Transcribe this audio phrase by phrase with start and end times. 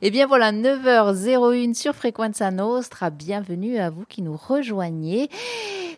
[0.00, 3.10] Eh bien voilà, 9h01 sur Frequenza Nostra.
[3.10, 5.28] Bienvenue à vous qui nous rejoignez.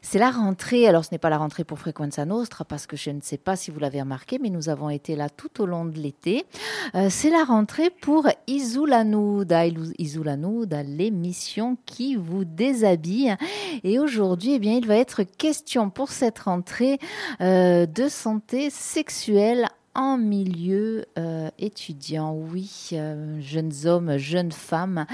[0.01, 0.89] C'est la rentrée.
[0.89, 3.57] Alors, ce n'est pas la rentrée pour Frequenza Nostra parce que je ne sais pas
[3.57, 6.47] si vous l'avez remarqué, mais nous avons été là tout au long de l'été.
[6.95, 9.67] Euh, c'est la rentrée pour Isulanuda.
[9.99, 13.37] Isulanuda, l'émission qui vous déshabille.
[13.85, 16.99] Et aujourd'hui, eh bien, il va être question pour cette rentrée
[17.43, 22.33] euh, de santé sexuelle en milieu euh, étudiant.
[22.33, 25.07] Oui, euh, jeunes hommes, jeunes femmes,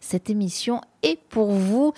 [0.00, 1.92] cette émission est pour vous.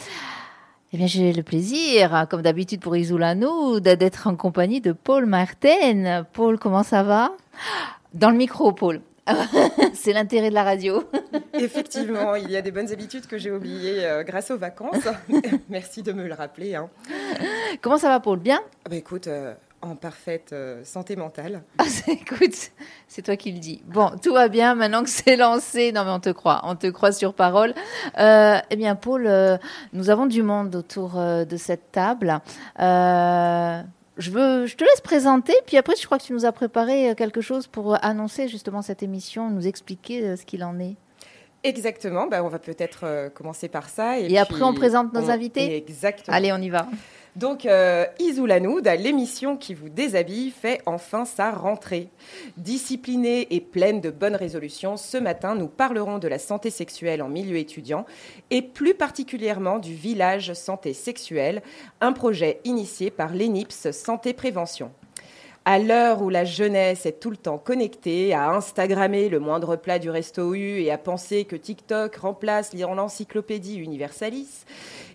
[0.93, 6.27] Eh bien, j'ai le plaisir, comme d'habitude pour Isoulano, d'être en compagnie de Paul Martin.
[6.33, 7.33] Paul, comment ça va?
[8.13, 9.01] Dans le micro, Paul.
[9.95, 11.05] C'est l'intérêt de la radio.
[11.55, 15.09] Effectivement, il y a des bonnes habitudes que j'ai oubliées euh, grâce aux vacances.
[15.69, 16.75] Merci de me le rappeler.
[16.75, 16.91] Hein.
[17.81, 18.39] Comment ça va, Paul?
[18.41, 18.61] Bien?
[18.85, 19.29] Ah bah Écoute,
[19.83, 21.63] en parfaite euh, santé mentale.
[21.79, 22.71] Ah, écoute,
[23.09, 23.83] c'est toi qui le dis.
[23.87, 25.91] Bon, tout va bien maintenant que c'est lancé.
[25.91, 27.75] Non, mais on te croit, on te croit sur parole.
[28.19, 29.59] Euh, eh bien, Paul, euh,
[29.93, 32.41] nous avons du monde autour de cette table.
[32.79, 37.15] je, veux, je te laisse présenter, puis après, je crois que tu nous as préparé
[37.17, 40.95] quelque chose pour annoncer justement cette émission, nous expliquer ce qu'il en est.
[41.65, 44.19] Exactement, ben, on va peut-être commencer par ça.
[44.19, 46.37] Et, après, on présente nos invités Exactement.
[46.37, 46.87] Allez, on y va.
[47.35, 52.11] Donc, euh, Isoulanoud, l'émission qui vous déshabille, fait enfin sa rentrée.
[52.59, 57.31] Disciplinée et pleine de bonnes résolutions, ce matin, nous parlerons de la santé sexuelle en
[57.31, 58.05] milieu étudiant
[58.51, 61.63] et plus particulièrement du village santé sexuelle,
[62.03, 64.93] un projet initié par l'ENIPS Santé Prévention.
[65.65, 70.01] À l'heure où la jeunesse est tout le temps connectée, à Instagrammer le moindre plat
[70.01, 74.65] du resto U et à penser que TikTok remplace l'encyclopédie Universalis,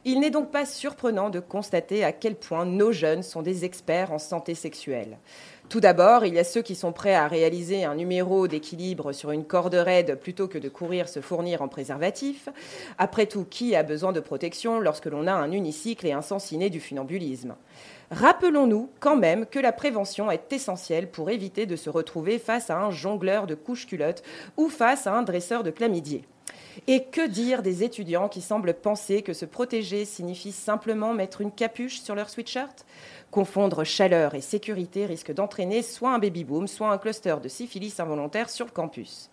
[0.06, 4.14] il n'est donc pas surprenant de constater à quel point nos jeunes sont des experts
[4.14, 5.18] en santé sexuelle.
[5.68, 9.32] Tout d'abord, il y a ceux qui sont prêts à réaliser un numéro d'équilibre sur
[9.32, 12.48] une corde raide plutôt que de courir se fournir en préservatif.
[12.98, 16.54] Après tout, qui a besoin de protection lorsque l'on a un unicycle et un sens
[16.54, 17.56] inné du funambulisme?
[18.12, 22.80] Rappelons-nous quand même que la prévention est essentielle pour éviter de se retrouver face à
[22.80, 24.24] un jongleur de couches-culottes
[24.56, 26.24] ou face à un dresseur de chlamydier.
[26.88, 31.52] Et que dire des étudiants qui semblent penser que se protéger signifie simplement mettre une
[31.52, 32.86] capuche sur leur sweatshirt?
[33.30, 38.50] Confondre chaleur et sécurité risque d'entraîner soit un baby-boom, soit un cluster de syphilis involontaire
[38.50, 39.30] sur le campus.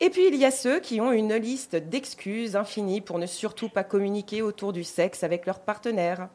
[0.00, 3.68] Et puis il y a ceux qui ont une liste d'excuses infinies pour ne surtout
[3.68, 6.28] pas communiquer autour du sexe avec leur partenaire.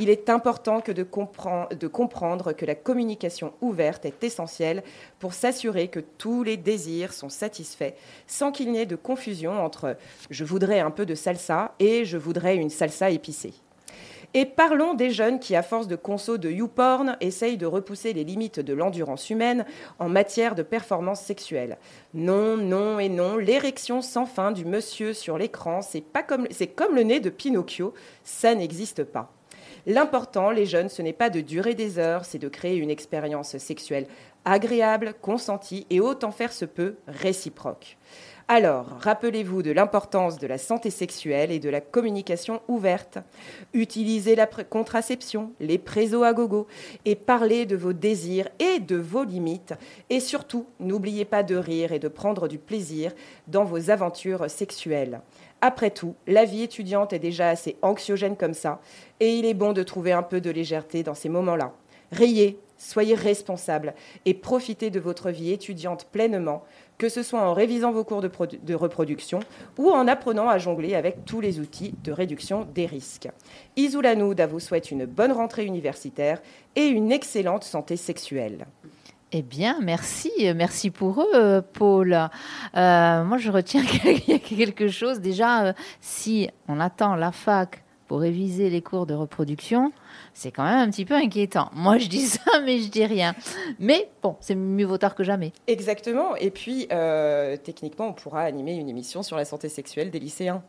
[0.00, 4.82] Il est important de, de comprendre que la communication ouverte est essentielle
[5.20, 7.94] pour s'assurer que tous les désirs sont satisfaits
[8.26, 9.96] sans qu'il n'y ait de confusion entre
[10.28, 13.54] je voudrais un peu de salsa et je voudrais une salsa épicée.
[14.34, 18.24] Et parlons des jeunes qui, à force de conso de YouPorn, essayent de repousser les
[18.24, 19.66] limites de l'endurance humaine
[19.98, 21.76] en matière de performance sexuelle.
[22.14, 27.02] Non, non et non, l'érection sans fin du monsieur sur l'écran, c'est comme, comme le
[27.02, 27.92] nez de Pinocchio,
[28.24, 29.30] ça n'existe pas.
[29.86, 33.58] L'important, les jeunes, ce n'est pas de durer des heures, c'est de créer une expérience
[33.58, 34.06] sexuelle
[34.44, 37.96] agréable, consentie et autant faire se peut réciproque.
[38.48, 43.18] Alors, rappelez-vous de l'importance de la santé sexuelle et de la communication ouverte.
[43.72, 46.66] Utilisez la contraception, les présos à gogo
[47.04, 49.74] et parlez de vos désirs et de vos limites.
[50.10, 53.12] Et surtout, n'oubliez pas de rire et de prendre du plaisir
[53.46, 55.20] dans vos aventures sexuelles.
[55.60, 58.80] Après tout, la vie étudiante est déjà assez anxiogène comme ça,
[59.20, 61.72] et il est bon de trouver un peu de légèreté dans ces moments-là.
[62.10, 63.94] Riez, soyez responsables
[64.26, 66.64] et profitez de votre vie étudiante pleinement
[66.98, 69.40] que ce soit en révisant vos cours de, reproduction
[69.78, 73.28] ou en apprenant à jongler avec tous les outils de réduction des risques.
[73.76, 76.40] Isoulanoud vous souhaite une bonne rentrée universitaire
[76.76, 78.66] et une excellente santé sexuelle.
[79.34, 82.12] Eh bien, merci, merci pour eux, Paul.
[82.12, 83.82] Euh, moi, je retiens
[84.38, 85.20] quelque chose.
[85.20, 85.72] Déjà, euh,
[86.02, 87.81] si on attend la fac
[88.12, 89.90] pour réviser les cours de reproduction,
[90.34, 91.70] c'est quand même un petit peu inquiétant.
[91.72, 93.34] Moi, je dis ça, mais je dis rien.
[93.78, 95.54] Mais bon, c'est mieux vaut tard que jamais.
[95.66, 96.36] Exactement.
[96.36, 100.62] Et puis, euh, techniquement, on pourra animer une émission sur la santé sexuelle des lycéens.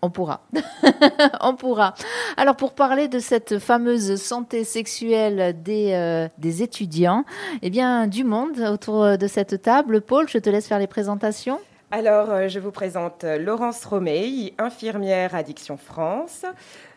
[0.00, 0.46] On pourra.
[1.40, 1.94] on pourra.
[2.36, 7.24] Alors pour parler de cette fameuse santé sexuelle des, euh, des étudiants,
[7.62, 10.00] eh bien du monde autour de cette table.
[10.00, 11.58] Paul, je te laisse faire les présentations.
[11.94, 16.46] Alors euh, je vous présente Laurence Romeil, infirmière Addiction France.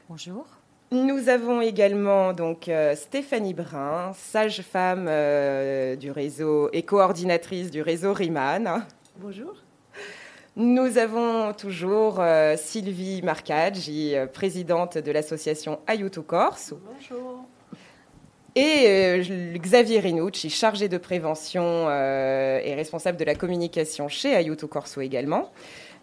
[0.08, 0.46] Bonjour.
[0.94, 8.14] Nous avons également donc euh, Stéphanie Brun, sage-femme euh, du réseau et coordinatrice du réseau
[8.14, 8.84] RIMAN.
[9.18, 9.54] Bonjour.
[10.56, 16.74] Nous avons toujours euh, Sylvie Marcaggi, présidente de l'association Ayuto Corse.
[16.86, 17.46] Bonjour.
[18.56, 19.22] Et
[19.58, 25.52] Xavier Rinucci, chargé de prévention et responsable de la communication chez Ayuto Corso également.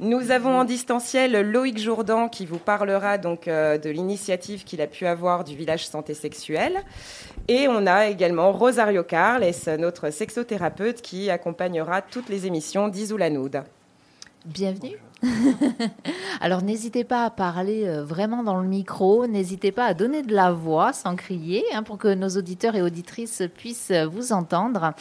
[0.01, 4.89] Nous avons en distanciel Loïc Jourdan qui vous parlera donc euh, de l'initiative qu'il a
[4.89, 6.81] pu avoir du village santé sexuelle.
[7.47, 9.45] Et on a également Rosario Carles,
[9.79, 13.63] notre sexothérapeute qui accompagnera toutes les émissions d'Isoulanoud.
[14.45, 14.97] Bienvenue.
[16.41, 20.35] Alors n'hésitez pas à parler euh, vraiment dans le micro, n'hésitez pas à donner de
[20.35, 24.95] la voix sans crier hein, pour que nos auditeurs et auditrices puissent euh, vous entendre.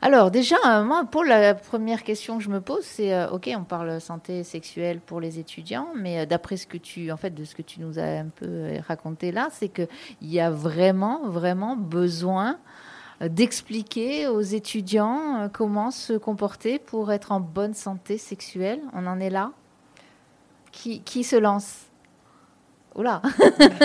[0.00, 3.64] Alors déjà, euh, moi, pour la première question que je me pose, c'est ok, on
[3.64, 7.56] parle santé sexuelle pour les étudiants, mais d'après ce que tu, en fait, de ce
[7.56, 9.88] que tu nous as un peu raconté là, c'est qu'il
[10.22, 12.58] y a vraiment, vraiment besoin
[13.20, 18.80] d'expliquer aux étudiants euh, comment se comporter pour être en bonne santé sexuelle.
[18.92, 19.52] On en est là
[20.70, 21.87] qui, qui se lance?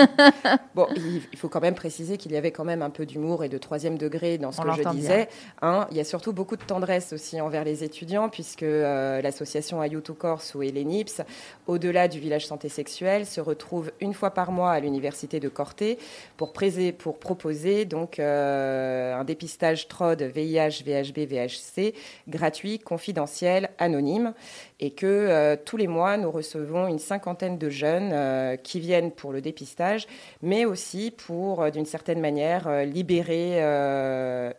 [0.74, 3.48] bon, il, faut quand même préciser qu'il y avait quand même un peu d'humour et
[3.48, 5.28] de troisième degré dans ce que je disais.
[5.62, 9.80] Hein, il y a surtout beaucoup de tendresse aussi envers les étudiants, puisque euh, l'association
[9.80, 11.22] Ayuto Corse ou l'ENIPS,
[11.66, 15.98] au-delà du village santé sexuelle, se retrouve une fois par mois à l'université de Corté
[16.36, 16.52] pour,
[16.98, 21.94] pour proposer donc euh, un dépistage TROD, VIH, VHB, VHC
[22.28, 24.34] gratuit, confidentiel, anonyme
[24.80, 29.12] et que euh, tous les mois, nous recevons une cinquantaine de jeunes euh, qui viennent
[29.12, 30.06] pour le dépistage,
[30.42, 33.62] mais aussi pour, euh, d'une certaine manière, libérer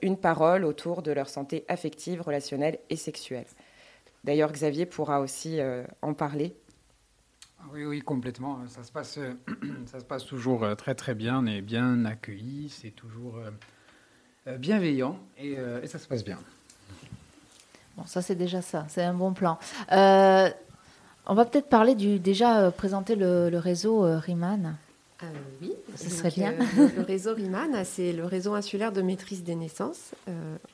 [0.02, 3.46] une parole autour de leur santé affective, relationnelle et sexuelle.
[4.24, 5.60] D'ailleurs, Xavier pourra aussi
[6.02, 6.56] en parler.
[7.72, 8.66] Oui, oui, complètement.
[8.68, 9.20] Ça se passe,
[9.86, 11.40] ça se passe toujours très, très bien.
[11.40, 13.40] On est bien accueillis, c'est toujours
[14.58, 16.40] bienveillant et ça se passe bien.
[17.98, 19.58] Bon, ça c'est déjà ça, c'est un bon plan.
[19.92, 20.50] Euh,
[21.28, 24.76] on va peut-être parler du déjà euh, présenter le, réseau euh, RIMAN.
[25.62, 26.54] oui, ce serait bien.
[26.78, 30.12] le, réseau RIMAN, c'est le réseau insulaire de maîtrise des naissances.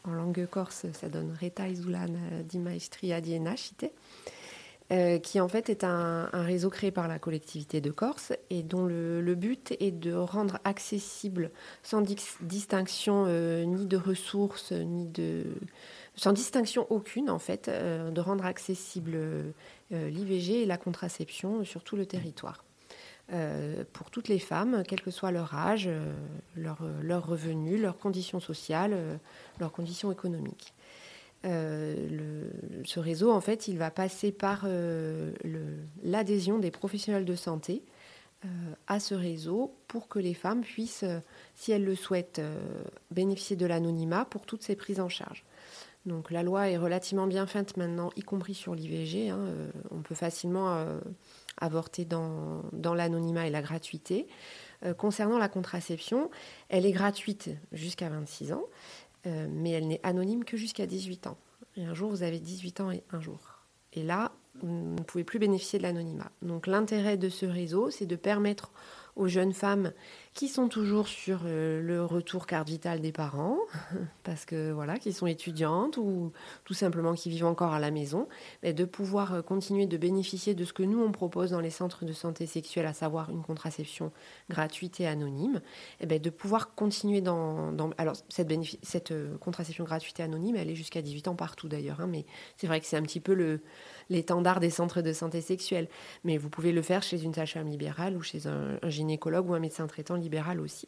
[0.03, 2.09] en langue corse, ça donne Reta Izulan
[2.49, 3.39] di Maestria di
[5.23, 9.35] qui en fait est un, réseau créé par la collectivité de Corse et dont le,
[9.35, 11.51] but est de rendre accessible
[11.81, 12.01] sans
[12.41, 15.45] distinction ni de ressources ni de
[16.15, 19.51] sans distinction aucune en fait, euh, de rendre accessible euh,
[19.91, 22.63] l'IVG et la contraception sur tout le territoire.
[23.33, 25.89] Euh, pour toutes les femmes, quel que soit leur âge,
[26.57, 29.19] leur, leur, revenu, leurs conditions sociales,
[29.59, 30.73] leurs conditions économiques.
[31.43, 34.67] ce réseau, en fait, il va passer par
[36.03, 37.83] l'adhésion des professionnels de santé
[38.87, 41.05] à ce réseau pour que les femmes puissent,
[41.55, 42.41] si elles le souhaitent,
[43.11, 45.45] bénéficier de l'anonymat pour toutes ces prises en charge.
[46.05, 49.29] Donc la loi est relativement bien faite maintenant, y compris sur l'IVG.
[49.29, 50.99] Hein, euh, on peut facilement euh,
[51.57, 54.27] avorter dans, l'anonymat et la gratuité.
[54.83, 56.31] Euh, concernant la contraception,
[56.69, 58.63] elle est gratuite jusqu'à 26 ans,
[59.25, 61.37] mais elle n'est anonyme que jusqu'à 18 ans.
[61.77, 63.39] Et un jour, vous avez 18 ans et un jour.
[63.93, 64.31] Et là,
[64.63, 66.31] vous ne pouvez plus bénéficier de l'anonymat.
[66.41, 68.71] Donc l'intérêt de ce réseau, c'est de permettre
[69.15, 69.91] aux jeunes femmes
[70.33, 73.57] qui sont toujours sur euh, le retour carte vitale des parents,
[74.23, 76.31] parce que voilà, qui sont étudiantes ou
[76.63, 78.29] tout simplement qui vivent encore à la maison,
[78.63, 81.69] mais de pouvoir euh, continuer de bénéficier de ce que nous on propose dans les
[81.69, 84.11] centres de santé sexuelle, à savoir une contraception
[84.49, 85.61] gratuite et anonyme,
[85.99, 88.51] et bien de pouvoir continuer dans, alors cette,
[88.83, 92.25] cette euh, contraception gratuite et anonyme, elle est jusqu'à 18 ans partout d'ailleurs, hein, mais
[92.55, 93.61] c'est vrai que c'est un petit peu le
[94.11, 95.87] l'étendard des centres de santé sexuelle.
[96.23, 99.59] Mais vous pouvez le faire chez une sage-femme libérale ou chez un, gynécologue ou un
[99.59, 100.87] médecin traitant libéral aussi.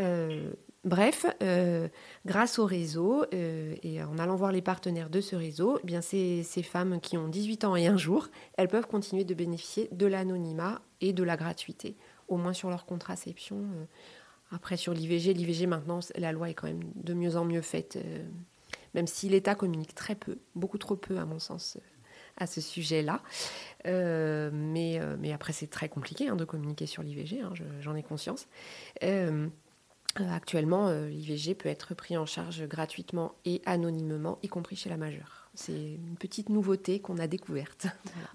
[0.00, 0.52] Euh,
[0.84, 1.88] bref, euh,
[2.26, 6.00] grâce au réseau euh, et en allant voir les partenaires de ce réseau, eh bien
[6.00, 9.88] ces, ces, femmes qui ont 18 ans et un jour, elles peuvent continuer de bénéficier
[9.92, 11.96] de l'anonymat et de la gratuité,
[12.28, 13.64] au moins sur leur contraception.
[14.50, 17.98] Après, sur l'IVG, l'IVG maintenant, la loi est quand même de mieux en mieux faite,
[18.94, 21.78] même si l'État communique très peu, beaucoup trop peu à mon sens,
[22.36, 23.20] à ce sujet-là.
[23.86, 27.94] Euh, mais, euh, mais après, c'est très compliqué hein, de communiquer sur l'IVG, hein, j'en
[27.94, 28.46] ai conscience.
[29.02, 29.48] Euh,
[30.16, 35.50] actuellement, l'IVG peut être pris en charge gratuitement et anonymement, y compris chez la majeure.
[35.54, 37.86] C'est une petite nouveauté qu'on a découverte.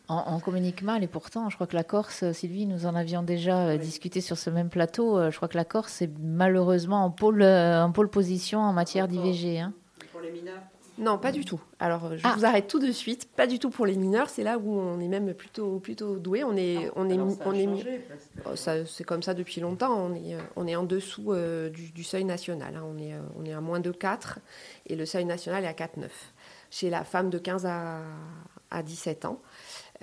[0.09, 3.77] On, communique mal et pourtant, je crois que la Corse, Sylvie, nous en avions déjà
[3.77, 5.29] discuté sur ce même plateau.
[5.29, 9.59] Je crois que la Corse est malheureusement en pôle, en pôle position en matière d'IVG.
[9.59, 9.73] Hein.
[10.11, 10.61] Pour les mineurs
[11.01, 11.59] non, pas du tout.
[11.79, 12.35] Alors, je ah.
[12.37, 13.27] vous arrête tout de suite.
[13.35, 14.29] Pas du tout pour les mineurs.
[14.29, 16.43] C'est là où on est même plutôt plutôt doué.
[16.43, 19.93] On est ah, on est on est c'est comme ça depuis longtemps.
[19.93, 22.75] On est on est en dessous euh, du, seuil national.
[22.75, 22.83] Hein.
[22.85, 24.39] On est on est à moins de 4
[24.87, 26.07] et le seuil national est à 4,9
[26.69, 27.99] chez la femme de 15 à,
[28.69, 29.41] à 17 ans.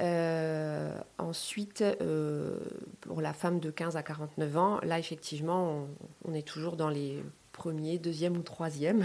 [0.00, 2.58] Euh, ensuite, euh,
[3.00, 5.88] pour la femme de 15 à 49 ans, là, effectivement,
[6.24, 9.04] on, est toujours dans les premier, deuxième ou troisième.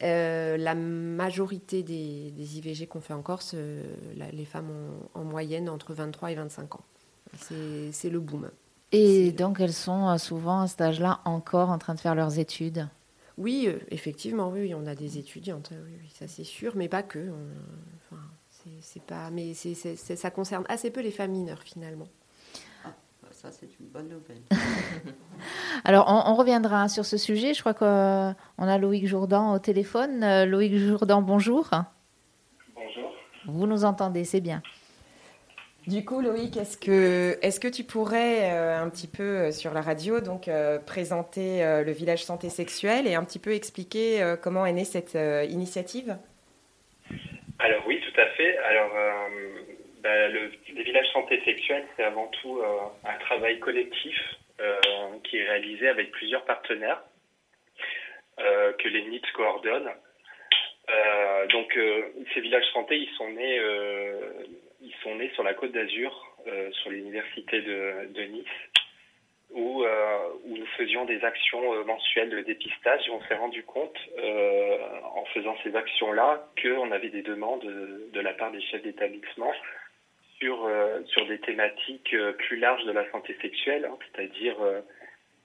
[0.00, 3.54] La majorité des, IVG qu'on fait en Corse,
[4.16, 6.84] les femmes ont en moyenne entre 23 et 25 ans.
[7.38, 8.50] C'est le boom.
[8.92, 12.88] Et donc elles sont souvent à cet âge-là encore en train de faire leurs études?
[13.36, 17.30] Oui, effectivement, oui, on a des étudiantes, oui, ça c'est sûr, mais pas que.
[18.06, 18.22] enfin,
[18.80, 22.08] c'est pas, mais ça concerne assez peu les femmes mineures finalement.
[23.44, 24.40] Ça c'est une bonne nouvelle.
[25.84, 27.52] Alors on, reviendra sur ce sujet.
[27.52, 28.34] Je crois qu'on
[28.68, 30.24] a Loïc Jourdan au téléphone.
[30.24, 31.68] Euh, Loïc Jourdan, bonjour.
[32.74, 33.12] Bonjour.
[33.44, 34.62] Vous nous entendez, c'est bien.
[35.86, 39.74] Du coup, Loïc, est-ce que, est que tu pourrais euh, un petit peu euh, sur
[39.74, 40.48] la radio donc
[40.86, 45.18] présenter le village santé sexuelle et un petit peu expliquer comment est née cette
[45.50, 46.16] initiative?
[47.58, 48.56] Alors oui, tout à fait.
[48.58, 49.28] Alors euh,
[50.02, 52.66] bah, le, les villages santé sexuelle, c'est avant tout euh,
[53.04, 54.16] un travail collectif
[54.60, 54.78] euh,
[55.24, 57.02] qui est réalisé avec plusieurs partenaires
[58.36, 59.92] que les NIPS coordonnent.
[61.52, 61.78] donc
[62.34, 63.60] ces villages santé, ils sont nés,
[64.80, 66.36] ils sont nés sur la Côte d'Azur,
[66.72, 68.48] sur l'université de, Nice
[69.54, 73.96] où, euh, nous faisions des actions euh, mensuelles de dépistage et on s'est rendu compte
[74.18, 74.78] euh,
[75.14, 79.52] en faisant ces actions-là qu'on avait des demandes de, la part des chefs d'établissement
[80.44, 80.68] sur,
[81.06, 84.56] sur des thématiques plus larges de la santé sexuelle, hein, c'est-à-dire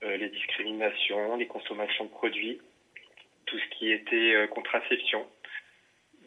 [0.01, 2.60] les discriminations, les consommations de produits,
[3.46, 5.25] tout ce qui était contraception.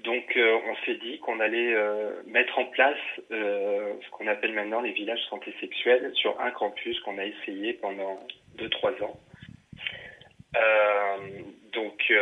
[0.05, 2.99] Donc euh, on s'est dit qu'on allait euh, mettre en place
[3.31, 7.75] euh, ce qu'on appelle maintenant les villages santé sexuelle sur un campus qu'on a essayé
[7.75, 8.19] pendant
[8.59, 9.21] 2-3 ans.
[11.73, 12.13] Donc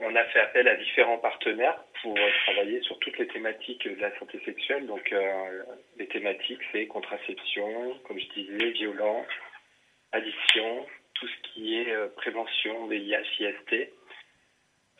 [0.00, 4.16] on a fait appel à différents partenaires pour travailler sur toutes les thématiques de la
[4.18, 4.86] santé sexuelle.
[4.86, 5.14] Donc
[5.96, 9.26] les thématiques c'est contraception, comme je disais, violence,
[10.12, 13.90] addiction, tout ce qui est prévention des IHIST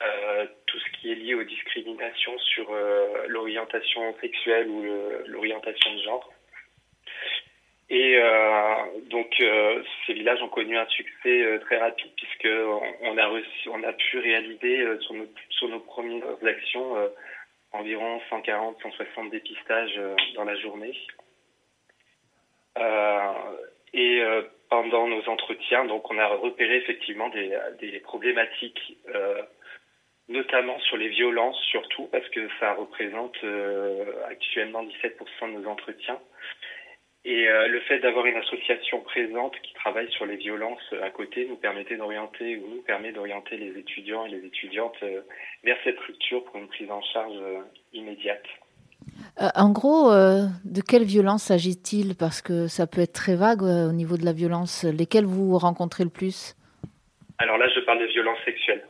[0.03, 4.83] euh, tout ce qui est lié aux discriminations sur euh, l'orientation sexuelle ou
[5.27, 6.33] l'orientation de genre.
[7.91, 8.75] Et euh,
[9.11, 9.35] donc
[10.07, 12.49] ces villages ont connu un succès très rapide puisque
[13.03, 16.97] on, a reçu, on a pu réaliser sur nos, sur nos premières actions
[17.73, 20.01] environ 140-160 dépistages
[20.35, 20.97] dans la journée.
[23.93, 24.23] et
[24.71, 28.97] pendant nos entretiens, donc on a repéré effectivement des, des problématiques
[30.29, 36.19] notamment sur les violences surtout, parce que ça représente euh, actuellement 17% de nos entretiens.
[37.25, 41.47] Et euh, le fait d'avoir une association présente qui travaille sur les violences à côté
[41.49, 45.21] nous permettait d'orienter ou nous permet d'orienter les étudiants et les étudiantes euh,
[45.62, 47.37] vers cette structure pour une prise en charge
[47.93, 48.45] immédiate.
[49.38, 52.17] en gros, de quelle violence s'agit-il?
[52.17, 54.85] Parce que ça peut être très vague au niveau de la violence.
[54.85, 56.57] Lesquelles vous rencontrez le plus?
[57.38, 58.85] Alors là, je parle de violences sexuelles.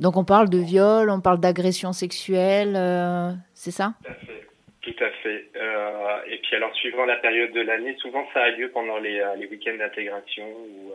[0.00, 3.94] Donc on parle de viol, on parle d'agression sexuelle, euh, c'est ça?
[4.04, 4.47] Tout à fait.
[4.88, 5.50] Tout à fait.
[5.56, 9.20] Euh, et puis alors suivant la période de l'année, souvent ça a lieu pendant les,
[9.20, 10.92] euh, les week-ends d'intégration ou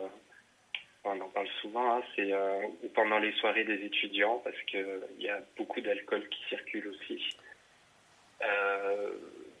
[1.04, 2.32] on en parle souvent, hein, c'est
[2.82, 4.86] ou pendant les soirées des étudiants parce qu'il
[5.18, 7.36] y a beaucoup d'alcool qui circule aussi.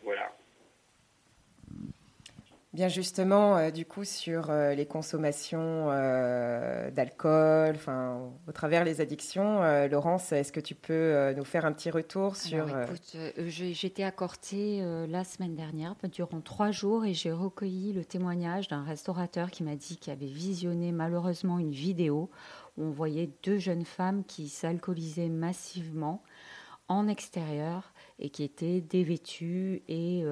[0.02, 0.32] voilà.
[2.74, 9.00] Bien justement, euh, du coup, sur euh, les consommations euh, d'alcool, enfin, au travers les
[9.00, 13.16] addictions, Laurence, est-ce que tu peux nous faire un petit retour sur écoute,
[13.46, 18.82] j'étais à Corté la semaine dernière durant trois jours et j'ai recueilli le témoignage d'un
[18.82, 22.28] restaurateur qui m'a dit qu'il avait visionné malheureusement une vidéo
[22.76, 26.22] où on voyait deux jeunes femmes qui s'alcoolisaient massivement
[26.88, 30.24] en extérieur et qui étaient dévêtues et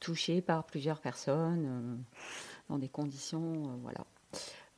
[0.00, 1.96] touché par plusieurs personnes euh,
[2.68, 4.06] dans des conditions euh, voilà,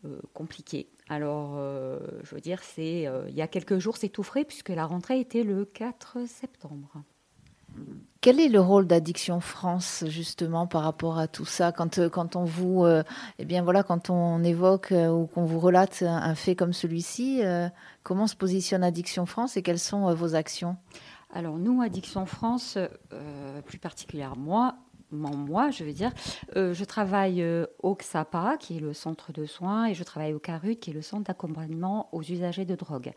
[0.04, 0.88] euh, compliquées.
[1.08, 4.84] Alors, je veux dire, c'est il y a quelques jours, c'est tout frais puisque la
[4.84, 7.02] rentrée était le 4 septembre.
[8.20, 11.72] Quel est le rôle d'Addiction France justement par rapport à tout ça?
[11.72, 12.84] Quand, quand on vous
[13.38, 17.42] eh bien voilà quand on évoque ou qu'on vous relate un fait comme celui-ci
[18.02, 20.76] comment se positionne Addiction France et quelles sont vos actions?
[21.32, 22.76] Alors nous Addiction France
[23.64, 24.76] plus particulièrement moi
[25.10, 26.12] moi, je veux dire,
[26.56, 30.34] euh, je travaille euh, au XAPA, qui est le centre de soins, et je travaille
[30.34, 33.12] au CARUT, qui est le centre d'accompagnement aux usagers de drogue.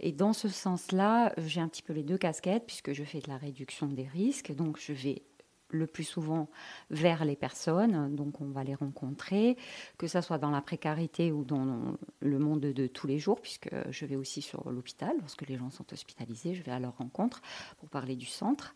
[0.00, 3.28] Et dans ce sens-là, j'ai un petit peu les deux casquettes, puisque je fais de
[3.28, 4.54] la réduction des risques.
[4.54, 5.22] Donc, je vais
[5.70, 6.48] le plus souvent
[6.90, 9.56] vers les personnes, donc on va les rencontrer,
[9.96, 13.70] que ce soit dans la précarité ou dans le monde de, tous les jours, puisque
[13.90, 17.42] je vais aussi sur l'hôpital, lorsque les gens sont hospitalisés, je vais à leur rencontre
[17.78, 18.74] pour parler du centre.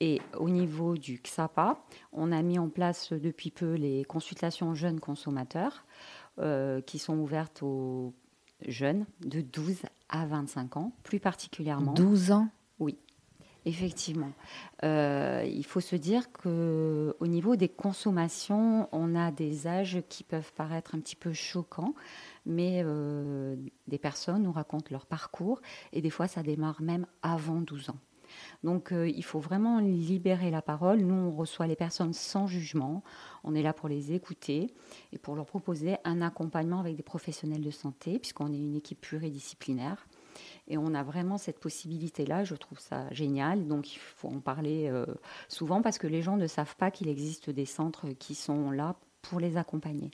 [0.00, 1.82] Et au niveau du XAPA,
[2.12, 5.84] on a mis en place depuis peu les consultations jeunes consommateurs
[6.86, 8.14] qui sont ouvertes aux
[8.66, 11.92] jeunes de 12 à 25 ans, plus particulièrement.
[11.92, 12.48] 12 ans?
[12.78, 12.98] Oui.
[13.66, 14.32] Effectivement.
[14.84, 20.52] Euh, il faut se dire qu'au niveau des consommations, on a des âges qui peuvent
[20.54, 21.94] paraître un petit peu choquants,
[22.46, 25.60] mais euh, des personnes nous racontent leur parcours
[25.92, 27.98] et des fois ça démarre même avant 12 ans.
[28.62, 31.00] Donc euh, il faut vraiment libérer la parole.
[31.00, 33.02] Nous, on reçoit les personnes sans jugement.
[33.44, 34.72] On est là pour les écouter
[35.12, 39.00] et pour leur proposer un accompagnement avec des professionnels de santé, puisqu'on est une équipe
[39.00, 40.06] pluridisciplinaire.
[40.70, 43.66] Et on a vraiment cette possibilité-là, je trouve ça génial.
[43.66, 45.04] Donc il faut en parler euh,
[45.48, 48.94] souvent parce que les gens ne savent pas qu'il existe des centres qui sont là
[49.20, 50.12] pour les accompagner.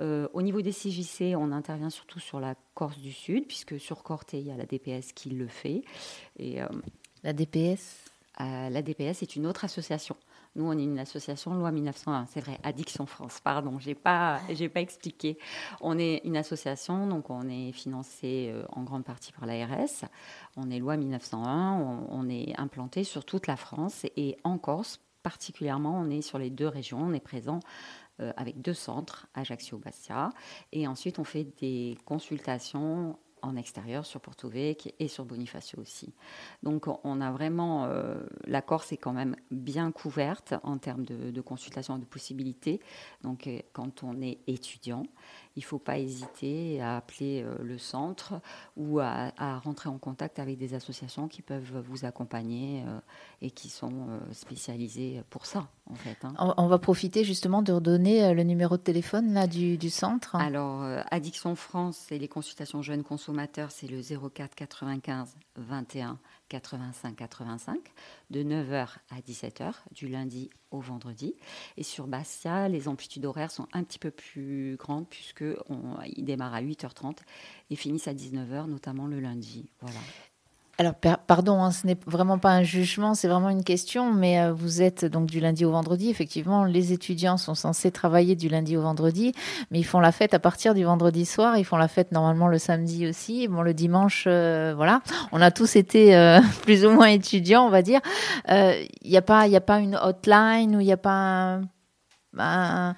[0.00, 4.02] Euh, au niveau des CJC, on intervient surtout sur la Corse du Sud, puisque sur
[4.04, 5.82] Corté, il y a la DPS qui le fait.
[6.38, 6.68] Et, euh,
[7.24, 8.04] la DPS
[8.38, 10.16] La DPS est une autre association
[10.58, 14.40] nous, on est une association loi 1901, c'est vrai, Addiction France, pardon, j'ai pas,
[14.74, 15.38] pas expliqué.
[15.80, 20.04] On est une association, donc on est financé euh, en grande partie par l'ARS.
[20.56, 24.04] On est loi 1901, on, est implanté sur toute la France.
[24.16, 27.60] Et en Corse particulièrement, on est sur les deux régions, on est présent
[28.20, 30.30] euh, avec deux centres, Ajaccio-Bastia,
[30.72, 36.12] et ensuite on fait des consultations en extérieur sur Porto Vecchio et sur Bonifacio aussi.
[36.62, 41.30] Donc on a vraiment, euh, la Corse est quand même bien couverte en termes de,
[41.30, 42.80] de consultation et de possibilités.
[43.22, 45.04] Donc euh, quand on est étudiant,
[45.58, 48.34] il ne faut pas hésiter à appeler euh, le centre
[48.76, 53.00] ou à, rentrer en contact avec des associations qui peuvent vous accompagner euh,
[53.42, 56.16] et qui sont euh, spécialisées pour ça, en fait.
[56.24, 56.54] Hein.
[56.56, 60.36] On, va profiter justement de redonner le numéro de téléphone là, du, du centre.
[60.36, 67.78] Alors, Addiction France et les consultations jeunes consommateurs, c'est le 04 95 21 85 85
[68.30, 71.34] de 9h à 17h du lundi au vendredi.
[71.76, 75.44] Et sur Bastia les amplitudes horaires sont un petit peu plus grandes puisque
[76.06, 77.18] ils démarrent à 8h30
[77.70, 79.70] et finissent à 19h notamment le lundi.
[79.80, 80.00] Voilà
[80.80, 80.94] alors,
[81.26, 84.80] pardon, hein, ce n'est vraiment pas un jugement, c'est vraiment une question, mais euh, vous
[84.80, 86.08] êtes donc du lundi au vendredi.
[86.08, 89.32] Effectivement, les étudiants sont censés travailler du lundi au vendredi,
[89.72, 91.56] mais ils font la fête à partir du vendredi soir.
[91.58, 93.48] Ils font la fête normalement le samedi aussi.
[93.48, 95.02] Bon, le dimanche, euh, voilà.
[95.32, 98.00] On a tous été euh, plus ou moins étudiants, on va dire.
[98.48, 101.58] Il n'y a, pas, a pas une hotline ou il n'y a pas
[102.38, 102.94] un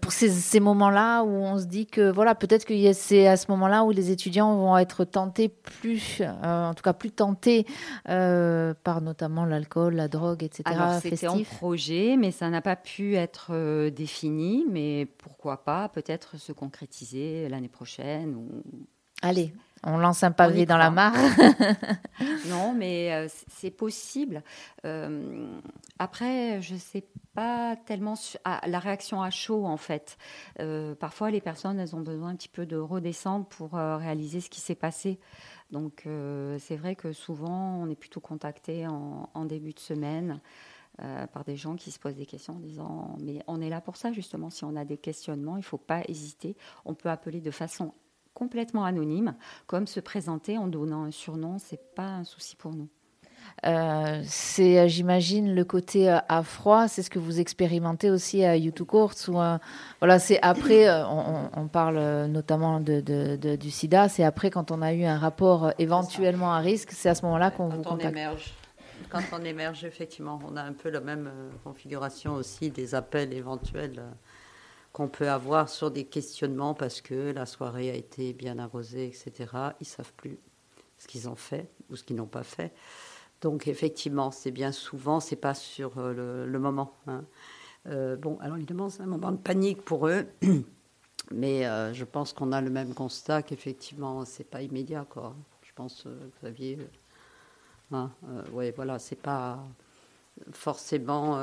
[0.00, 3.84] pour ces, moments-là où on se dit que voilà, peut-être que c'est à ce moment-là
[3.84, 7.66] où les étudiants vont être tentés plus, euh, en tout cas plus tentés
[8.08, 10.62] euh, par notamment l'alcool, la drogue, etc.
[10.66, 14.64] Alors c'était en projet, mais ça n'a pas pu être euh, défini.
[14.70, 18.48] Mais pourquoi pas, peut-être se concrétiser l'année prochaine ou...
[19.22, 19.52] Allez,
[19.84, 21.14] on lance un pavé dans la mare.
[22.48, 24.42] non, mais euh, c'est possible.
[24.84, 25.60] Euh,
[25.98, 30.16] après, je ne sais pas tellement ah, la réaction à chaud, en fait.
[30.60, 34.50] Euh, parfois, les personnes, elles ont besoin un petit peu de redescendre pour réaliser ce
[34.50, 35.20] qui s'est passé.
[35.70, 36.04] Donc,
[36.58, 40.40] c'est vrai que souvent, on est plutôt contacté en, en début de semaine.
[41.32, 43.96] par des gens qui se posent des questions en disant mais on est là pour
[43.96, 47.42] ça justement si on a des questionnements il ne faut pas hésiter on peut appeler
[47.42, 47.92] de façon
[48.36, 49.34] complètement anonyme,
[49.66, 52.88] comme se présenter en donnant un surnom, c'est pas un souci pour nous.
[53.64, 58.44] Euh, c'est, euh, j'imagine, le côté euh, à froid, c'est ce que vous expérimentez aussi
[58.44, 59.14] à YouTube Courts.
[59.28, 59.38] Ou,
[60.00, 65.04] voilà, c'est après, on, parle notamment de, du sida, c'est après quand on a eu
[65.04, 68.12] un rapport éventuellement à risque, c'est à ce moment-là qu'on vous contacte.
[68.12, 68.54] Émerge.
[69.08, 71.30] Quand on émerge, effectivement, on a un peu la même
[71.64, 74.02] configuration aussi des appels éventuels
[74.96, 79.52] qu'on peut avoir sur des questionnements parce que la soirée a été bien arrosée, etc.
[79.78, 80.38] Ils savent plus
[80.96, 82.72] ce qu'ils ont fait ou ce qu'ils n'ont pas fait.
[83.42, 86.94] Donc effectivement, c'est bien souvent, c'est pas sur euh, le, moment.
[87.08, 87.26] Hein.
[87.88, 90.24] Euh, bon, alors évidemment, c'est un moment de panique pour eux,
[91.30, 95.36] mais euh, je pense qu'on a le même constat qu'effectivement, c'est pas immédiat, quoi.
[95.60, 96.06] Je pense,
[96.40, 96.78] Xavier,
[97.92, 98.10] hein,
[98.50, 99.62] voilà, c'est pas
[100.52, 101.38] forcément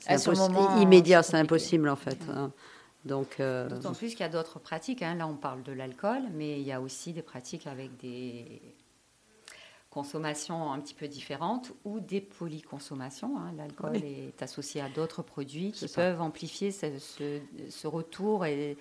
[0.00, 0.32] c'est
[0.80, 2.18] immédiat, c'est impossible en fait.
[2.28, 2.52] Hein.
[3.04, 5.02] Donc, euh, D'autant plus qu'il y a d'autres pratiques.
[5.02, 5.14] Hein.
[5.14, 8.60] Là, on parle de l'alcool, mais il y a aussi des pratiques avec des
[9.90, 13.38] consommations un petit peu différentes ou des polyconsommations.
[13.38, 13.52] Hein.
[13.56, 18.76] L'alcool est associé à d'autres produits qui peuvent amplifier ce, retour et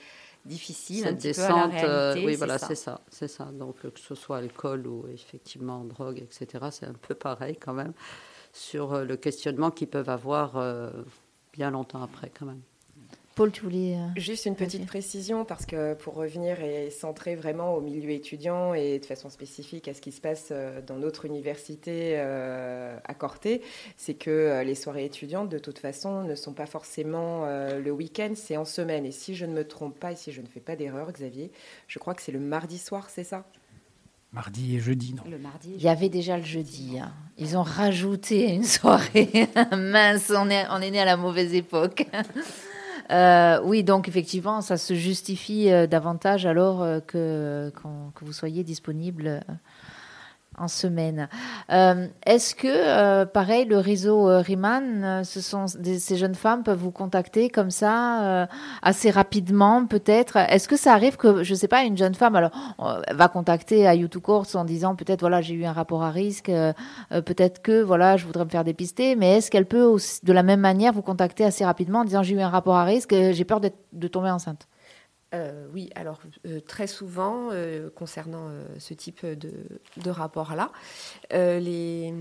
[0.45, 3.45] difficile Cette un petit descente, peu à la euh, oui, voilà, c'est ça, c'est ça.
[3.45, 7.93] Donc que ce soit alcool ou effectivement drogue, etc., c'est un peu pareil quand même
[8.57, 10.89] sur euh, le questionnement qu'ils peuvent avoir euh,
[11.53, 12.61] bien longtemps après quand même.
[13.35, 13.95] Paul, tu voulais.
[13.95, 18.73] euh, Juste une petite précision, parce que pour revenir et centrer vraiment au milieu étudiant
[18.73, 20.51] et de façon spécifique à ce qui se passe
[20.87, 23.61] dans notre université à Corté,
[23.95, 28.57] c'est que les soirées étudiantes, de toute façon, ne sont pas forcément le week-end, c'est
[28.57, 29.05] en semaine.
[29.05, 31.51] Et si je ne me trompe pas et si je ne fais pas d'erreur, Xavier,
[31.87, 33.45] je crois que c'est le mardi soir, c'est ça?
[34.33, 35.23] Mardi et jeudi, non.
[35.29, 35.73] Le mardi.
[35.75, 36.99] Il y avait déjà le jeudi.
[36.99, 37.11] hein.
[37.37, 39.47] Ils ont rajouté une soirée.
[39.71, 42.05] Mince, on est, on est né à la mauvaise époque.
[43.09, 48.65] Euh, oui, donc effectivement, ça se justifie euh, davantage alors euh, que, que vous soyez
[48.65, 49.39] disponible euh,
[50.57, 51.29] en semaine.
[51.71, 56.63] Euh, Est-ce que, euh, pareil, le réseau euh, Riemann, ce sont des- ces jeunes femmes
[56.63, 58.47] peuvent vous contacter comme ça
[58.81, 60.37] assez rapidement, peut-être?
[60.37, 62.51] Est-ce que ça arrive que, je sais pas, une jeune femme alors
[63.11, 66.51] va contacter à YouTube Courts en disant peut-être voilà j'ai eu un rapport à risque,
[67.09, 70.43] peut-être que voilà je voudrais me faire dépister, mais est-ce qu'elle peut aussi, de la
[70.43, 73.45] même manière vous contacter assez rapidement en disant j'ai eu un rapport à risque, j'ai
[73.45, 74.67] peur de tomber enceinte?
[75.33, 80.71] Euh, oui, alors euh, très souvent, euh, concernant ce type de, rapport-là,
[81.31, 82.13] les,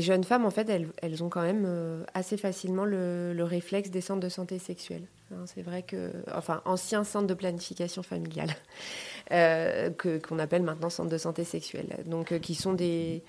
[0.00, 4.20] jeunes femmes, en fait, elles, ont quand même assez facilement le, le réflexe des centres
[4.20, 5.06] de santé sexuelle.
[5.32, 8.50] Hein, c'est vrai que, enfin, anciens centres de planification familiale,
[9.30, 13.22] qu'on appelle maintenant centres de santé sexuelle, donc qui sont des,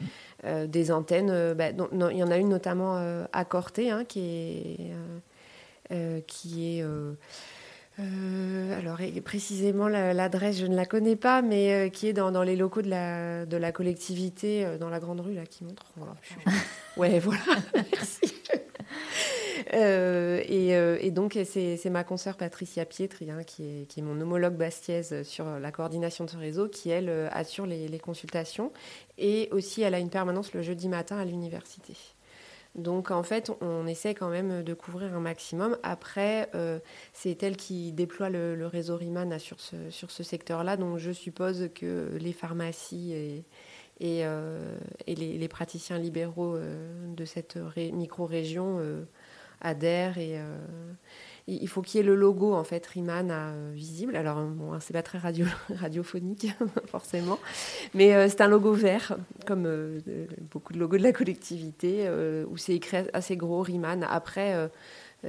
[0.91, 1.53] antennes.
[1.53, 2.97] bah, il y en a une notamment
[3.31, 4.89] à Corté, hein, qui
[5.89, 6.85] est, qui est
[7.99, 12.13] euh, alors, et précisément, la- l'adresse, je ne la connais pas, mais euh, qui est
[12.13, 15.45] dans, dans les locaux de la, de la collectivité, euh, dans la grande rue, là,
[15.45, 15.83] qui montre.
[15.95, 16.15] Voilà.
[16.97, 17.41] Ouais, voilà,
[17.91, 18.33] merci.
[19.73, 24.55] Et, et donc, c'est ma consoeur Patricia Pietri, hein, qui, est, qui est mon homologue
[24.55, 28.71] bastiaise sur la coordination de ce réseau, qui, elle, assure les, les consultations.
[29.17, 31.93] Et aussi, elle a une permanence le jeudi matin à l'université.
[32.75, 35.77] Donc en fait, on essaie quand même de couvrir un maximum.
[35.81, 36.79] Après, euh,
[37.13, 40.75] c'est elle qui déploie le, réseau RIMAN sur ce, sur ce secteur-là.
[40.75, 43.45] Donc je suppose que les pharmacies et,
[44.01, 48.81] et, euh, les, praticiens libéraux euh, de cette ré- micro-région
[49.61, 50.17] adhèrent.
[50.17, 50.37] Et,
[51.47, 54.15] il faut qu'il y ait le logo en fait RIMAN euh, visible.
[54.15, 56.47] Alors bon, hein, c'est pas très radio, radiophonique
[56.87, 57.37] forcément,
[57.93, 59.99] mais euh, c'est un logo vert comme euh,
[60.51, 62.09] beaucoup de logos de la collectivité
[62.49, 64.01] où c'est écrit assez gros RIMAN.
[64.09, 64.69] Après,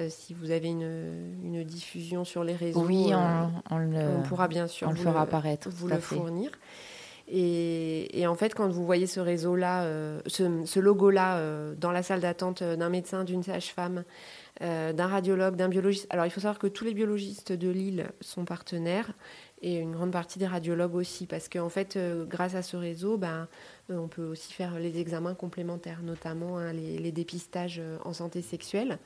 [0.08, 4.48] si vous avez une, une diffusion sur les réseaux, Oui, on, on le, on pourra
[4.48, 5.68] bien sûr on le vous fera apparaître.
[5.70, 6.50] vous le fournir.
[7.28, 9.84] Et, et en fait, quand vous voyez ce réseau-là,
[10.26, 11.40] ce, ce logo-là
[11.74, 14.04] dans la salle d'attente d'un médecin, d'une sage-femme,
[14.62, 16.06] euh, d'un radiologue, d'un biologiste.
[16.10, 19.12] Alors, il faut savoir que tous les biologistes de Lille sont partenaires
[19.62, 23.16] et une grande partie des radiologues aussi, parce qu'en fait, euh, grâce à ce réseau,
[23.16, 23.48] ben,
[23.88, 28.98] on peut aussi faire les examens complémentaires, notamment hein, les, dépistages euh, en santé sexuelle,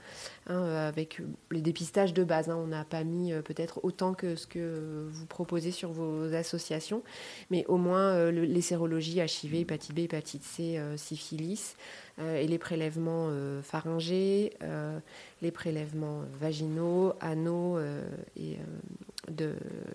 [0.46, 2.48] hein, euh, avec euh, les dépistages de base.
[2.48, 2.56] hein.
[2.56, 7.02] on n'a pas mis euh, peut-être autant que ce que vous proposez sur vos associations,
[7.50, 11.76] mais au moins euh, le- les sérologies HIV, hépatite B, hépatite C, euh, syphilis,
[12.18, 14.98] euh, et les prélèvements euh, pharyngés, euh,
[15.42, 18.02] les prélèvements vaginaux, anaux, euh,
[18.36, 19.54] et, euh, de,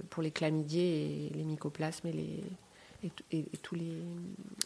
[0.09, 2.43] pour les chlamydiés et les mycoplasmes et, les,
[3.05, 3.93] et, t- et- et tous les,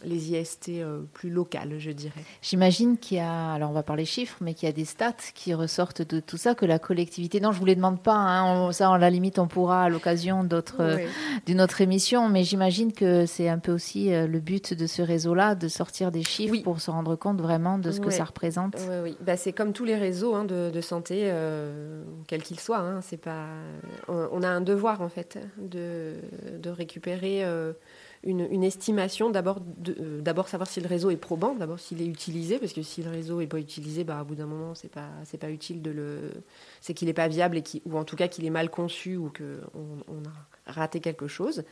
[0.04, 2.22] les IST euh, plus locales, je dirais.
[2.42, 5.12] J'imagine qu'il y a, alors on va parler chiffres, mais qu'il y a des stats
[5.34, 7.40] qui ressortent de tout ça, que la collectivité.
[7.40, 8.14] Non, je vous les demande pas.
[8.14, 11.06] hein, on- ça, à la limite, on pourra à l'occasion d'autres, Ouais.
[11.46, 12.28] d'une autre émission.
[12.28, 16.10] Mais j'imagine que c'est un peu aussi euh, le but de ce réseau-là, de sortir
[16.10, 16.62] des chiffres Oui.
[16.62, 18.74] pour se rendre compte vraiment de ce que ça représente.
[18.88, 19.16] Oui, oui.
[19.20, 22.78] Bah, c'est comme tous les réseaux hein, de, de santé, euh, quels qu'ils soient.
[22.80, 23.00] hein.
[23.02, 23.46] C'est pas...
[24.08, 26.14] on, on a un devoir, en fait, de,
[26.58, 27.72] de récupérer euh,
[28.22, 29.32] une, estimation.
[29.34, 33.02] Euh, d'abord savoir si le réseau est probant, d'abord s'il est utilisé, parce que si
[33.02, 35.08] le réseau n'est pas utilisé, bah, au bout d'un moment, c'est pas,
[35.40, 36.30] pas utile de le.
[36.80, 39.30] C'est qu'il n'est pas viable, et ou en tout cas qu'il est mal conçu, ou
[39.30, 41.64] qu'on on a raté quelque chose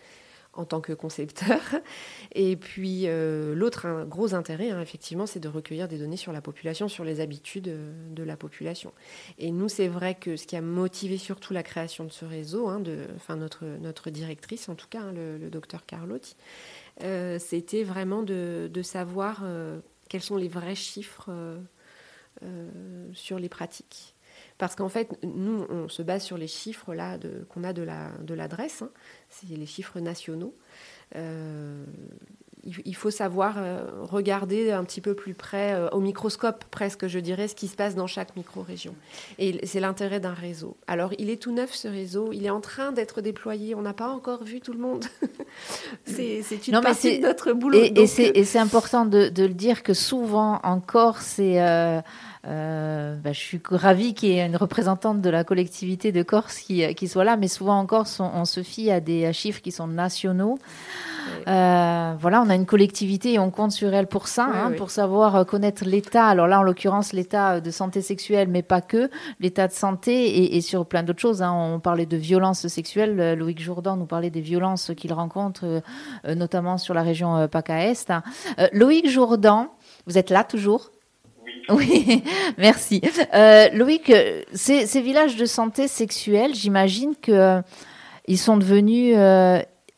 [0.59, 1.61] en tant que concepteur.
[2.35, 6.41] Et puis euh, l'autre gros intérêt, hein, effectivement, c'est de recueillir des données sur la
[6.41, 8.93] population, sur les habitudes euh, de la population.
[9.39, 12.69] Et nous, c'est vrai que ce qui a motivé surtout la création de ce réseau,
[12.69, 16.37] hein, de, enfin notre, notre directrice en tout cas, hein, le, docteur Carlotti,
[17.03, 19.45] euh, c'était vraiment de, savoir
[20.09, 21.31] quels sont les vrais chiffres
[23.13, 24.15] sur les pratiques.
[24.59, 27.17] Parce qu'en fait, nous, on se base sur les chiffres là
[27.49, 28.83] qu'on a de la de l'adresse.
[28.83, 28.91] hein.
[29.29, 30.55] C'est les chiffres nationaux.
[31.17, 31.85] Euh,
[32.85, 33.57] il faut savoir
[34.03, 37.95] regarder un petit peu plus près, au microscope presque, je dirais, ce qui se passe
[37.95, 38.95] dans chaque micro-région.
[39.39, 40.77] Et c'est l'intérêt d'un réseau.
[40.87, 42.31] Alors, il est tout neuf, ce réseau.
[42.33, 43.75] Il est en train d'être déployé.
[43.75, 45.05] On n'a pas encore vu tout le monde.
[46.05, 47.79] c'est une non, partie de notre boulot.
[47.79, 52.01] Et, et c'est important de, de, le dire que souvent encore, c'est euh,
[52.45, 56.95] bah, je suis ravie qu'il y ait une représentante de la collectivité de Corse qui,
[56.95, 59.87] qui soit là, mais souvent en Corse, on, se fie à des chiffres qui sont
[59.87, 60.59] nationaux.
[61.47, 64.91] Euh, voilà, on a une collectivité et on compte sur elle pour ça, hein, pour
[64.91, 66.27] savoir connaître l'état.
[66.27, 70.61] Alors là, en l'occurrence, l'état de santé sexuelle, mais pas que, l'état de santé et,
[70.61, 71.43] sur plein d'autres choses.
[71.43, 71.53] Hein.
[71.53, 73.35] On parlait de violences sexuelles.
[73.35, 75.83] Loïc Jourdan nous parlait des violences qu'il rencontre,
[76.27, 78.13] euh, notamment sur la région PACA Est.
[78.73, 79.69] Loïc Jourdan,
[80.07, 80.91] vous êtes là toujours?
[81.71, 82.23] Oui,
[82.59, 83.01] merci.
[83.35, 87.63] Euh, Loïc, euh, ces, ces, villages de santé sexuelle, j'imagine qu'ils euh,
[88.37, 89.17] sont devenus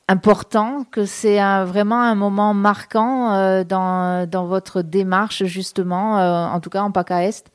[0.08, 6.14] importants, que c'est vraiment un moment marquant dans, dans, votre démarche, justement,
[6.52, 7.52] en tout cas en PACA Est?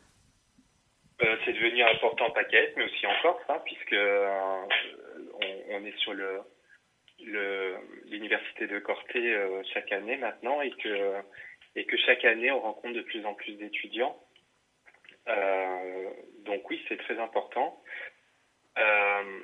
[1.19, 5.97] C'est devenu important en PACA Est, mais aussi en Corse, hein, puisque on, on, est
[5.97, 6.41] sur le
[8.09, 9.35] l'université de Corté
[9.73, 11.15] chaque année maintenant et que
[11.75, 14.17] et que chaque année on rencontre de plus en plus d'étudiants.
[15.27, 16.09] Euh,
[16.45, 17.81] donc oui, c'est très important.
[18.77, 19.39] Euh,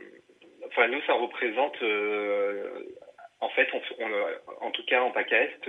[0.67, 2.95] enfin, nous, ça représente, euh,
[3.39, 3.67] en fait,
[4.61, 5.67] en tout cas en PACA Est,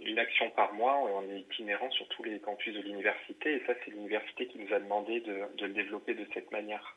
[0.00, 0.96] une action par mois.
[0.98, 4.72] On est itinérant sur tous les campus de l'université, et ça, c'est l'université qui nous
[4.74, 6.96] a demandé de, le développer de cette manière.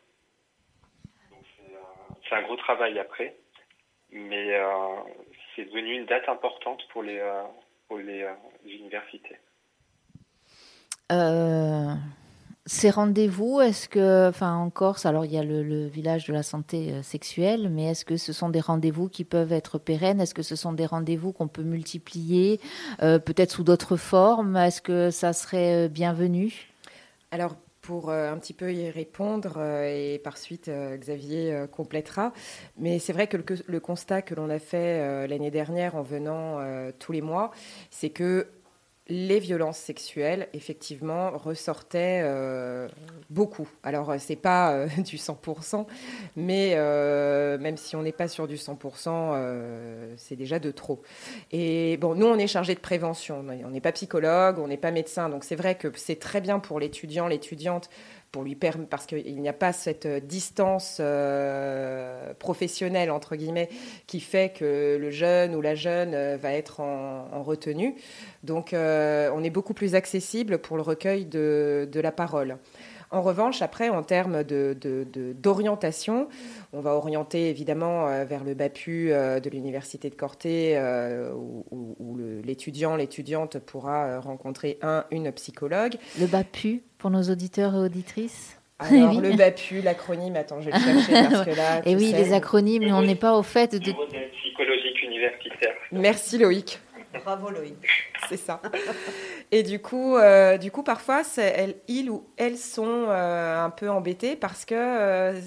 [2.28, 3.36] c'est un gros travail après,
[4.10, 4.60] mais
[5.56, 7.22] c'est devenu une date importante pour les,
[7.88, 8.34] pour les euh,
[8.65, 9.38] universités.
[11.12, 11.93] Euh,
[12.65, 16.41] ces rendez-vous, est-ce que, enfin en Corse, alors il y a le, village de la
[16.41, 20.19] santé euh, sexuelle, mais est-ce que ce sont des rendez-vous qui peuvent être pérennes?
[20.19, 22.60] Est-ce que ce sont des rendez-vous qu'on peut multiplier,
[23.00, 24.58] peut-être sous d'autres formes?
[24.58, 26.71] Est-ce que ça serait bienvenu?
[27.32, 32.34] Alors pour un petit peu y répondre et par suite Xavier complétera.
[32.78, 36.60] Mais c'est vrai que le, constat que l'on a fait l'année dernière en venant
[37.00, 37.52] tous les mois,
[37.91, 38.48] c'est que
[39.08, 42.88] les violences sexuelles, effectivement, ressortaient euh,
[43.30, 43.70] beaucoup.
[43.84, 45.86] Alors, euh, c'est pas euh, du 100%,
[46.36, 46.76] mais
[47.60, 51.02] même si on n'est pas sur du 100%, c'est déjà de trop.
[51.52, 53.46] Et bon, nous, on est chargé de prévention.
[53.63, 55.30] On n'est pas psychologue, on n'est pas médecin.
[55.30, 57.89] Donc, c'est vrai que c'est très bien pour l'étudiant, l'étudiante
[58.36, 63.69] pour lui permettre, parce qu'il n'y a pas cette distance euh, professionnelle, entre guillemets,
[64.08, 67.95] qui fait que le jeune ou la jeune euh, va être en, retenue.
[68.43, 72.58] Donc, euh, on est beaucoup plus accessible pour le recueil de, la parole.
[73.10, 76.28] En revanche, après, en termes d'orientation,
[76.74, 80.78] on va orienter évidemment vers le BAPU de l'Université de Corté,
[81.34, 85.95] où, l'étudiant, l'étudiante pourra rencontrer un, une psychologue.
[86.19, 86.84] Le BAPU?
[87.06, 91.46] Pour nos auditeurs et auditrices alors, le BAPU, l'acronyme, attends, je vais le chercher parce
[91.50, 91.82] que là.
[91.86, 93.91] Et oui, les acronymes, on n'est pas au fait de.
[94.32, 95.76] psychologique universitaire.
[95.91, 96.80] Merci Loïc.
[97.24, 97.76] Bravo Loïc.
[98.28, 98.60] C'est ça.
[99.52, 103.89] Et du coup, euh, du coup parfois, elles, ils ou elles sont euh, un peu
[103.89, 105.39] embêtés parce que euh,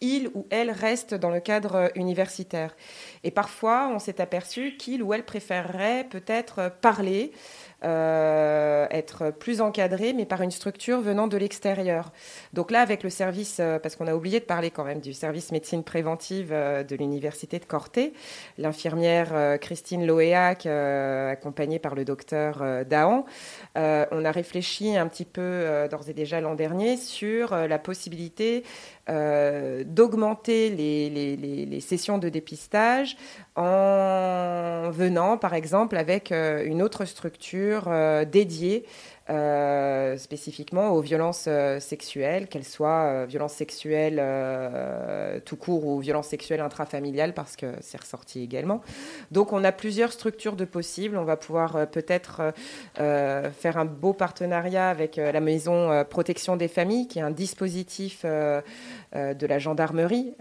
[0.00, 2.74] ils ou elles restent dans le cadre universitaire.
[3.22, 7.30] Et parfois, on s'est aperçu qu'il ou elle préférerait peut-être parler
[7.82, 12.12] euh, être plus encadré, mais par une structure venant de l'extérieur.
[12.52, 15.14] Donc là, avec le service, euh, parce qu'on a oublié de parler quand même du
[15.14, 18.12] service médecine préventive euh, de l'université de Corté,
[18.58, 23.24] l'infirmière Christine Loéac, accompagnée par le docteur Dahan,
[23.76, 28.64] on a réfléchi un petit peu d'ores et déjà l'an dernier sur la possibilité
[29.84, 33.16] d'augmenter les, les, les, sessions de dépistage
[33.56, 38.84] en venant, par exemple, avec une autre structure euh, dédiée
[39.28, 44.20] euh, spécifiquement aux violences euh, sexuelles, qu'elles soient violences sexuelles
[45.44, 48.80] tout court ou violences sexuelles intrafamiliales, parce que c'est ressorti également.
[49.30, 51.16] Donc on a plusieurs structures de possibles.
[51.16, 52.52] On va pouvoir peut-être
[52.94, 58.24] faire un beau partenariat avec la maison protection des familles, qui est un dispositif
[59.12, 60.34] de la gendarmerie,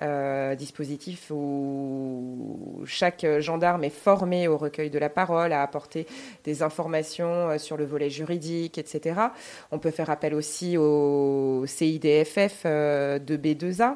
[0.58, 6.05] dispositif où chaque gendarme est formé au recueil de la parole, à apporter
[6.43, 9.19] des informations sur le volet juridique etc.
[9.71, 13.95] On peut faire appel aussi au CIDFF euh, de B2A.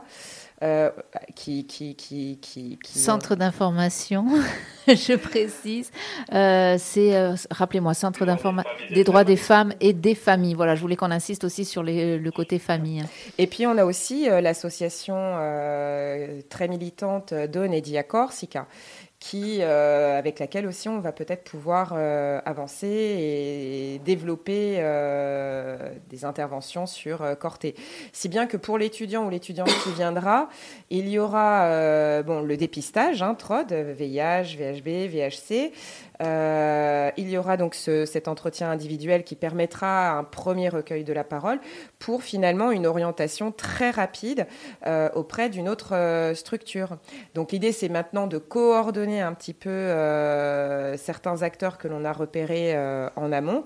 [0.63, 0.91] Euh,
[1.36, 4.28] qui, qui, qui, qui, Centre d'information,
[4.88, 5.91] je précise.
[6.32, 10.54] Euh, c'est, rappelez-moi, Centre d'information des droits des femmes et des familles.
[10.54, 13.04] Voilà, je voulais qu'on insiste aussi sur le côté famille.
[13.38, 15.15] Et puis on a aussi l'association
[16.49, 17.82] très militante Don et
[19.24, 25.78] qui, euh, avec laquelle aussi on va peut-être pouvoir euh, avancer et développer euh,
[26.10, 27.74] des interventions sur Corté.
[28.12, 30.50] Si bien que pour l'étudiant ou l'étudiante qui viendra,
[30.90, 35.72] il y aura bon, le dépistage, hein, TROD, VIH, VHB, VHC,
[36.24, 41.24] euh, il y aura donc cet entretien individuel qui permettra un premier recueil de la
[41.24, 41.60] parole
[42.00, 44.48] pour finalement une orientation très rapide
[44.88, 46.98] euh, auprès d'une autre euh, structure.
[47.36, 49.72] Donc l'idée c'est maintenant de coordonner un petit peu
[50.98, 52.76] certains acteurs que l'on a repérés
[53.16, 53.64] en amont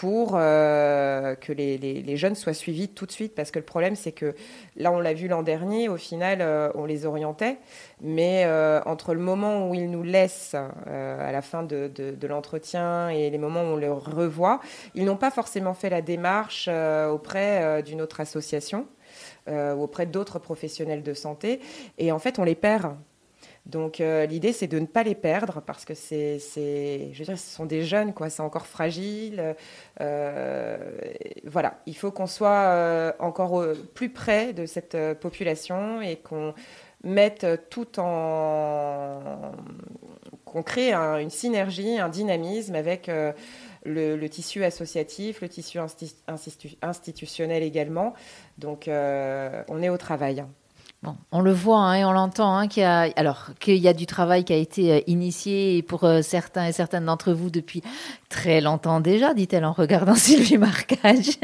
[0.00, 3.32] pour euh, que les, jeunes soient suivis tout de suite.
[3.36, 4.34] Parce que le problème, c'est que
[4.76, 7.58] là, on l'a vu l'an dernier, au final, euh, on les orientait.
[8.00, 11.92] Mais euh, entre le moment où ils nous laissent à la fin de,
[12.26, 14.58] l'entretien et les moments où on les revoit,
[14.96, 18.88] ils n'ont pas forcément fait la démarche auprès d'une autre association
[19.48, 21.60] ou auprès d'autres professionnels de santé.
[21.98, 22.96] Et en fait, on les perd.
[23.66, 27.38] Donc euh, l'idée c'est de ne pas les perdre parce que c'est, je veux dire,
[27.38, 29.54] ce sont des jeunes quoi, c'est encore fragile.
[30.00, 30.76] Euh,
[31.44, 36.54] voilà, il faut qu'on soit euh, encore plus près de cette population et qu'on
[37.04, 39.52] mette tout en,
[40.44, 43.10] qu'on crée une synergie, un dynamisme avec
[43.84, 45.78] le, tissu associatif, le tissu
[46.82, 48.12] institutionnel également.
[48.58, 50.44] Donc on est au travail
[51.32, 53.92] on le voit hein, et on l'entend hein, qu'il y a alors qu'il y a
[53.92, 57.82] du travail qui a été euh, initié pour euh, certains et certaines d'entre vous depuis
[58.28, 61.38] très longtemps déjà, dit-elle en regardant Sylvie Marcage.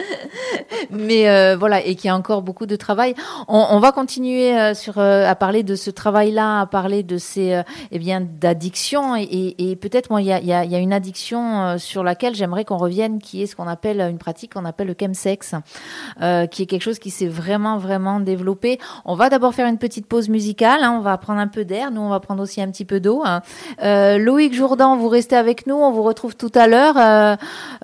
[0.90, 3.14] Mais euh, voilà et qu'il y a encore beaucoup de travail.
[3.48, 9.14] On, va continuer à parler de ce travail-là, à parler de ces eh bien d'addiction
[9.16, 13.46] et, peut-être moi il y a, une addiction sur laquelle j'aimerais qu'on revienne, qui est
[13.46, 15.54] ce qu'on appelle une pratique qu'on appelle le chemsex,
[16.50, 18.78] qui est quelque chose qui s'est vraiment vraiment développé.
[19.04, 20.82] On va d'abord faire une petite pause musicale.
[20.82, 20.96] Hein.
[20.98, 21.90] on va prendre un peu d'air.
[21.90, 23.22] Nous, on va prendre aussi un petit peu d'eau.
[23.24, 23.42] Hein.
[23.82, 25.76] Euh, Loïc Jourdan, vous restez avec nous.
[25.76, 26.96] On vous retrouve tout à l'heure.
[26.96, 27.36] Euh,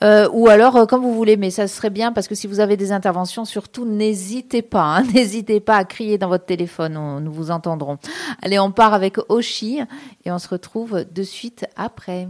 [0.02, 1.36] euh, ou alors, comme vous voulez.
[1.36, 4.98] Mais ça serait bien parce que si vous avez des interventions, surtout, n'hésitez pas.
[4.98, 5.02] Hein.
[5.14, 7.20] n'hésitez pas à crier dans votre téléphone.
[7.22, 7.98] nous vous entendrons.
[8.42, 9.80] Allez, on part avec Oshi
[10.24, 12.28] et on se retrouve de suite après.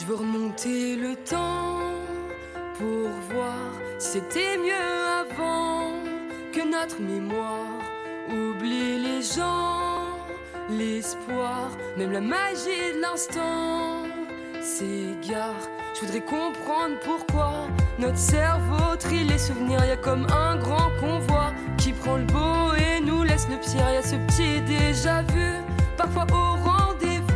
[0.00, 1.80] Je veux remonter le temps
[2.78, 4.72] pour voir si c'était mieux
[5.20, 5.92] avant
[6.54, 7.82] que notre mémoire.
[8.30, 10.16] Oublie les gens,
[10.70, 14.04] l'espoir, même la magie de l'instant
[14.62, 15.68] s'égare.
[15.94, 17.52] Je voudrais comprendre pourquoi
[17.98, 19.84] notre cerveau trie les souvenirs.
[19.84, 23.90] Y a comme un grand convoi qui prend le beau et nous laisse le pire.
[23.92, 25.56] Y a ce petit déjà vu,
[25.98, 27.26] parfois au rendez-vous.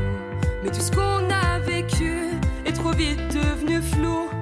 [0.62, 2.23] Mais tout ce qu'on a vécu
[2.94, 4.33] vite devenu flou.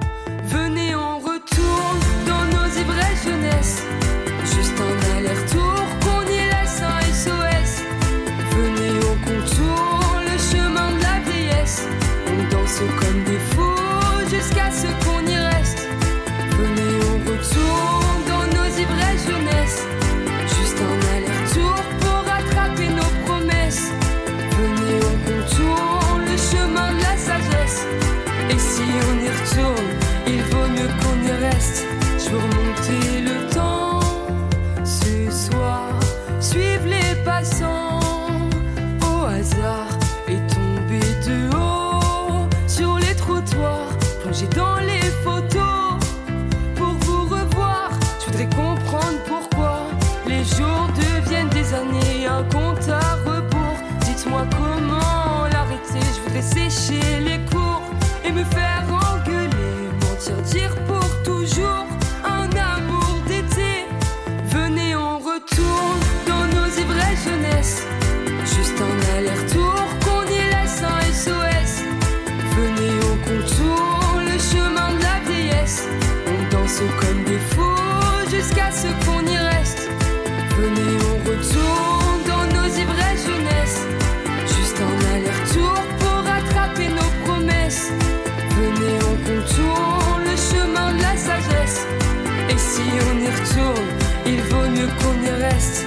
[93.09, 93.89] On y retourne,
[94.25, 95.85] il vaut mieux qu'on y reste.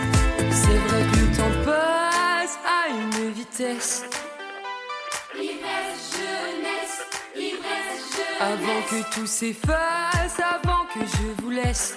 [0.51, 4.05] C'est vrai que le temps passe à une vitesse.
[5.35, 6.99] Ivresse, jeunesse,
[7.35, 8.41] ivresse, jeunesse.
[8.41, 11.97] Avant que tout s'efface, avant que je vous laisse.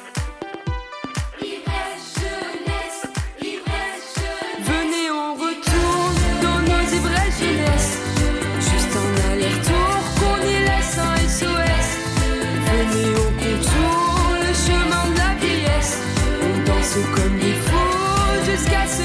[18.59, 18.98] Fous jusqu'à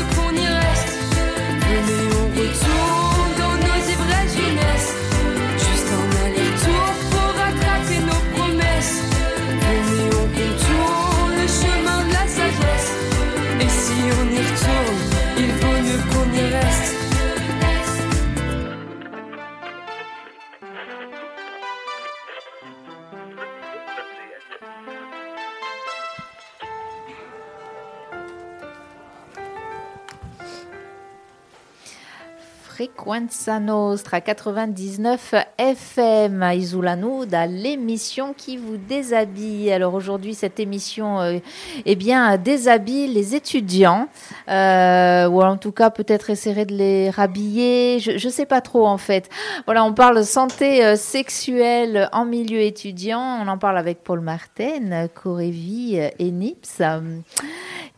[32.75, 39.71] Frequenza Nostra 99 FM à Isoulanoud, l'émission qui vous déshabille.
[39.71, 41.39] Alors aujourd'hui, cette émission, euh,
[41.87, 44.09] eh bien, déshabille les étudiants,
[44.49, 48.01] euh, ou en tout cas peut-être essaierait de les rhabiller.
[48.01, 49.31] Je ne sais pas trop en fait.
[49.67, 53.39] Voilà, on parle santé euh, sexuelle en milieu étudiant.
[53.41, 56.83] On en parle avec Paul Martin, Corévi euh, et Nips,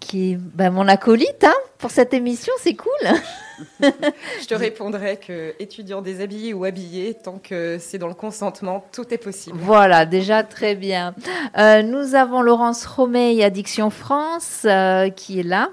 [0.01, 2.53] qui est ben, mon acolyte hein, pour cette émission.
[2.61, 2.93] C'est cool.
[3.81, 9.13] Je te répondrai que étudiant déshabillé ou habillé, tant que c'est dans le consentement, tout
[9.13, 9.59] est possible.
[9.61, 11.15] Voilà, déjà très bien.
[11.59, 15.71] Euh, nous avons Laurence Romeil, Addiction France, euh, qui est là.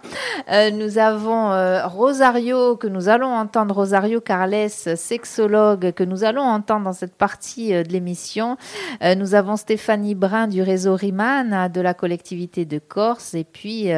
[0.51, 1.23] Euh, nous avons
[1.88, 7.71] Rosario, que nous allons entendre, Rosario Carles, sexologue, que nous allons entendre dans cette partie
[7.71, 8.57] de l'émission.
[9.17, 13.89] Nous avons Stéphanie Brun du réseau Riman, de la collectivité de Corse, et puis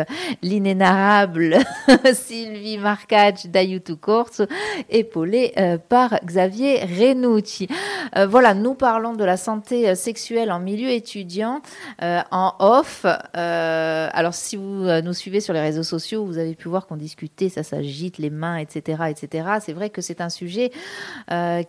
[0.41, 1.57] l'inénarrable
[2.13, 3.45] Sylvie Marcage
[3.79, 4.41] Corse,
[4.89, 7.67] épaulée euh, par Xavier Renucci.
[8.15, 11.61] Euh, voilà, nous parlons de la santé euh, sexuelle en milieu étudiant
[12.01, 13.05] en off.
[13.33, 17.49] Alors, si vous nous suivez sur les réseaux sociaux, vous avez pu voir qu'on discutait,
[17.49, 19.47] ça s'agite les mains, etc., etc.
[19.59, 20.71] C'est vrai que c'est un sujet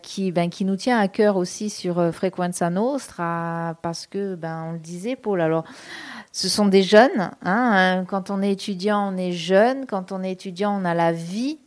[0.01, 4.71] qui, ben, qui nous tient à cœur aussi sur Frequenza Nostra, parce que, ben, on
[4.73, 5.41] le disait, Paul.
[5.41, 5.63] Alors,
[6.31, 7.31] ce sont des jeunes.
[7.43, 8.05] Hein, hein.
[8.07, 9.85] Quand on est étudiant, on est jeune.
[9.87, 11.57] Quand on est étudiant, on a la vie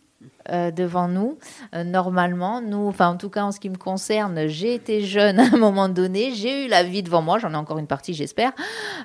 [0.49, 1.39] euh, devant nous.
[1.75, 5.39] Euh, normalement, nous, enfin en tout cas en ce qui me concerne, j'ai été jeune
[5.41, 8.15] à un moment donné, j'ai eu la vie devant moi, j'en ai encore une partie
[8.15, 8.53] j'espère,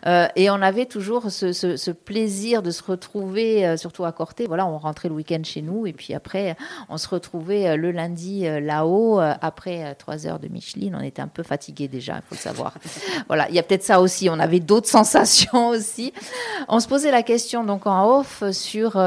[0.05, 4.45] Euh, et on avait toujours ce, ce- ce plaisir de se retrouver, surtout à Corté,
[4.47, 6.55] voilà, on rentrait le week-end chez nous, et puis après
[6.89, 11.43] on se retrouvait le lundi là-haut, après trois heures de Micheline, on était un peu
[11.43, 12.73] fatigué déjà, il faut le savoir.
[13.27, 16.13] voilà, il y a peut-être ça aussi, on avait d'autres sensations aussi.
[16.67, 18.97] On se posait la question donc en off sur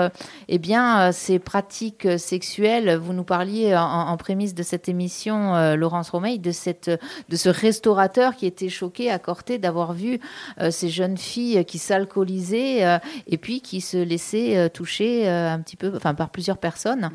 [0.48, 5.76] eh bien, ces pratiques sexuelles, vous nous parliez en, en prémisse de cette émission, euh,
[5.76, 10.20] Laurence Romeil, de, cette, de ce restaurateur qui était choqué à Corté d'avoir vu
[10.60, 15.76] euh, ces jeunes filles qui s'alcoolisaient euh, et puis qui se laissaient toucher un petit
[15.76, 17.10] peu, enfin par plusieurs personnes.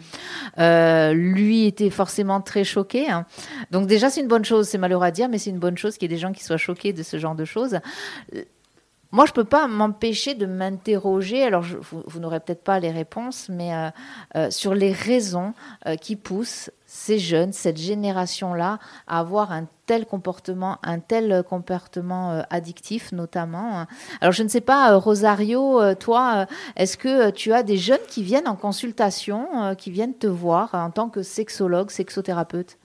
[0.58, 3.10] Lui était forcément très choqué.
[3.10, 3.26] hein.
[3.72, 5.98] Donc déjà, c'est une bonne chose, c'est malheureux à dire, mais c'est une bonne chose
[5.98, 7.80] qu'il y ait des gens qui soient choqués de ce genre de choses.
[9.14, 11.44] Moi, je peux pas m'empêcher de m'interroger.
[11.44, 13.90] Alors, vous, n'aurez peut-être pas les réponses, mais euh,
[14.36, 15.54] euh, sur les raisons
[15.86, 22.44] euh, qui poussent ces jeunes, cette génération-là, à avoir un tel comportement, un tel comportement
[22.50, 23.82] addictif, notamment.
[23.82, 23.88] hein.
[24.20, 28.48] Alors, je ne sais pas, Rosario, toi, est-ce que tu as des jeunes qui viennent
[28.48, 32.80] en consultation, qui viennent te voir en tant que sexologue, sexothérapeute?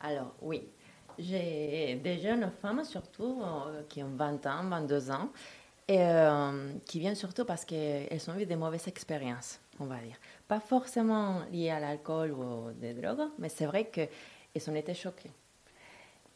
[0.00, 0.62] Alors, oui.
[1.20, 3.42] J'ai des jeunes femmes, surtout,
[3.88, 5.30] qui ont 20 ans, 22 ans,
[5.88, 10.16] et euh, qui viennent surtout parce qu'elles ont eu des mauvaises expériences, on va dire.
[10.46, 15.30] Pas forcément liées à l'alcool ou des drogues, mais c'est vrai qu'elles ont été choquées.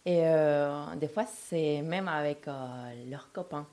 [0.06, 3.66] Et euh, des fois, c'est même avec euh, leurs copains.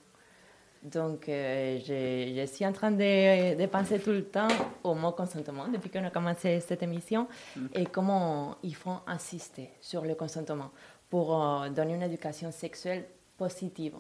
[0.84, 4.48] Donc, je, je suis en train de, de penser tout le temps
[4.84, 7.28] au mot consentement depuis qu'on a commencé cette émission
[7.74, 10.72] et comment il faut insister sur le consentement
[11.10, 11.38] pour
[11.76, 13.04] donner une éducation sexuelle
[13.38, 13.96] positive.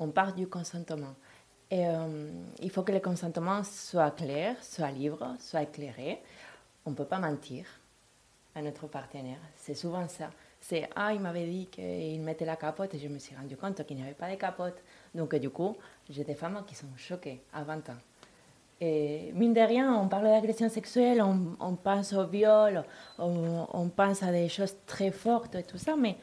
[0.00, 1.14] On part du consentement.
[1.70, 2.30] Et euh,
[2.60, 6.22] il faut que le consentement soit clair, soit libre, soit éclairé.
[6.86, 7.66] On ne peut pas mentir
[8.54, 9.38] à notre partenaire.
[9.56, 10.30] C'est souvent ça.
[10.60, 13.84] C'est Ah, il m'avait dit qu'il mettait la capote et je me suis rendu compte
[13.86, 14.82] qu'il n'y avait pas de capote.
[15.14, 15.76] Donc, du coup,
[16.08, 17.98] j'ai des femmes qui sont choquées à 20 ans.
[18.80, 22.84] Et mine de rien, on parle d'agression sexuelle, on, pense au viol,
[23.18, 26.16] on, on pense à des choses très fortes et tout ça, mais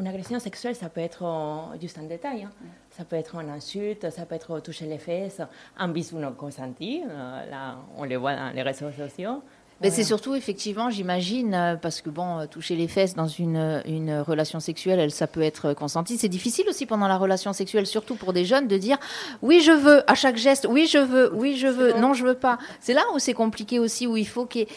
[0.00, 2.44] une agression sexuelle, ça peut être euh, juste un détail.
[2.44, 2.50] hein.
[2.96, 5.40] Ça peut être une insulte, ça peut être toucher les fesses,
[5.76, 7.02] un bisou non consenti.
[7.08, 9.42] euh, là, on le voit dans les réseaux sociaux.
[9.80, 14.18] Mais c'est surtout effectivement, j'imagine, euh, parce que bon, toucher les fesses dans une, une
[14.18, 16.18] relation sexuelle, elle, ça peut être consenti.
[16.18, 18.98] C'est difficile aussi pendant la relation sexuelle, surtout pour des jeunes, de dire
[19.40, 22.34] oui je veux à chaque geste, oui je veux, oui je veux, non je veux
[22.34, 22.58] pas.
[22.80, 24.68] C'est là où c'est compliqué aussi, où il faut qu'il y ait,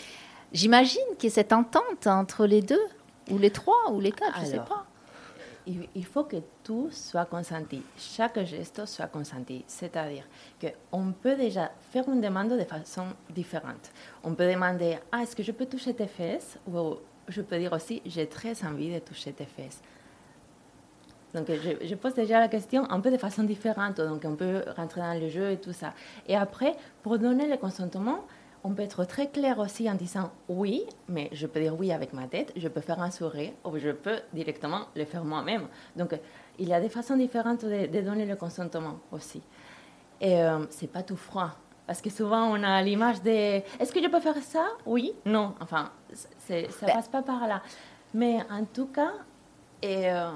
[0.53, 2.85] j'imagine, qu'il y ait cette entente entre les deux,
[3.31, 4.85] ou les trois, ou les quatre, je sais Alors, pas.
[5.67, 9.63] Il, faut que tout soit consenti, chaque geste soit consenti.
[9.67, 10.23] C'est-à-dire
[10.59, 13.91] qu'on peut déjà faire une demande de façon différente.
[14.23, 16.57] On peut demander Ah, est-ce que je peux toucher tes fesses?
[16.67, 16.95] Ou
[17.27, 19.81] je peux dire aussi J'ai très envie de toucher tes fesses.
[21.33, 23.97] Donc, je pose déjà la question un peu de façon différente.
[23.97, 25.93] Donc, on peut rentrer dans le jeu et tout ça.
[26.27, 28.25] Et après, pour donner le consentement,
[28.63, 32.13] on peut être très clair aussi en disant oui, mais je peux dire oui avec
[32.13, 35.67] ma tête, je peux faire un sourire ou je peux directement le faire moi-même.
[35.95, 36.19] Donc,
[36.59, 39.41] il y a des façons différentes de, de donner le consentement aussi.
[40.19, 41.51] Et euh, c'est pas tout froid.
[41.87, 44.65] Parce que souvent, on a l'image de est-ce que je peux faire ça?
[44.85, 45.55] Oui, non.
[45.59, 47.61] Enfin, ça passe pas par là.
[48.13, 49.13] Mais en tout cas,
[49.81, 50.29] et, euh,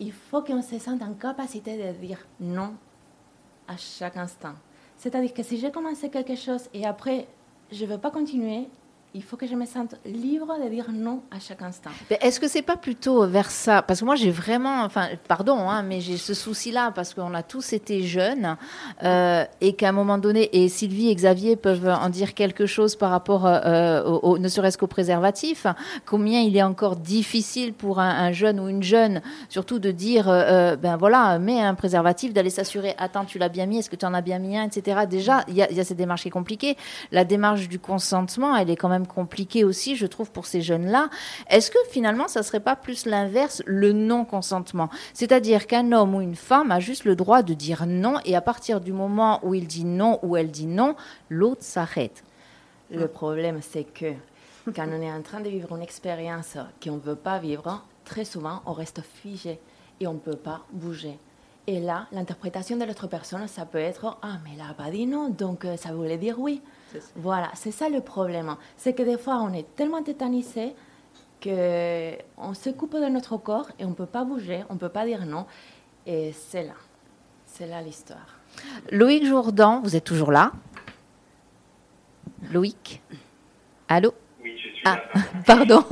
[0.00, 2.74] il faut qu'on se sente en capacité de dire non
[3.68, 4.54] à chaque instant.
[5.04, 7.26] C'est-à-dire que si j'ai commencé quelque chose et après,
[7.70, 8.68] je ne veux pas continuer,
[9.16, 11.90] il faut que je me sente libre de dire non à chaque instant.
[12.20, 13.80] Est-ce que c'est pas plutôt vers ça?
[13.80, 17.44] Parce que moi, j'ai vraiment, enfin, pardon, hein, mais j'ai ce souci-là parce qu'on a
[17.44, 18.56] tous été jeunes
[19.04, 22.96] euh, et qu'à un moment donné, et Sylvie et Xavier peuvent en dire quelque chose
[22.96, 25.66] par rapport, euh, au, au- ne serait-ce qu'au préservatif.
[26.06, 30.28] Combien il est encore difficile pour un, un jeune ou une jeune, surtout de dire,
[30.28, 33.90] euh, euh, ben voilà, mets un préservatif, d'aller s'assurer, attends, tu l'as bien mis, est-ce
[33.90, 35.02] que tu en as bien mis un, etc.
[35.08, 36.76] Déjà, il y, y a cette démarche qui est compliquée.
[37.12, 41.10] La démarche du consentement, elle est quand même compliquée aussi, je trouve, pour ces jeunes-là.
[41.48, 44.88] Est-ce que finalement, ça serait pas plus l'inverse, le non-consentement?
[45.12, 48.40] C'est-à-dire qu'un homme ou une femme a juste le droit de dire non, et à
[48.40, 50.96] partir du moment où il dit non ou elle dit non,
[51.28, 52.24] l'autre s'arrête.
[52.90, 54.12] Le problème, c'est que
[54.74, 58.24] quand on est en train de vivre une expérience qu'on ne veut pas vivre, très
[58.24, 59.58] souvent, on reste figé
[60.00, 61.18] et on ne peut pas bouger.
[61.66, 65.06] Et là, l'interprétation de l'autre personne, ça peut être Ah, mais elle n'a pas dit
[65.06, 66.60] non, donc euh, ça voulait dire oui.
[67.16, 68.54] Voilà, c'est ça le problème.
[68.76, 70.74] C'est que des fois, on est tellement tétanisé
[71.42, 74.88] qu'on se coupe de notre corps et on ne peut pas bouger, on ne peut
[74.90, 75.46] pas dire non.
[76.06, 76.74] Et c'est là.
[77.46, 78.38] C'est là l'histoire.
[78.90, 80.52] Loïc Jourdan, vous êtes toujours là?
[82.52, 83.02] Loïc?
[83.88, 84.12] Allô?
[84.84, 84.98] Ah,
[85.46, 85.82] pardon.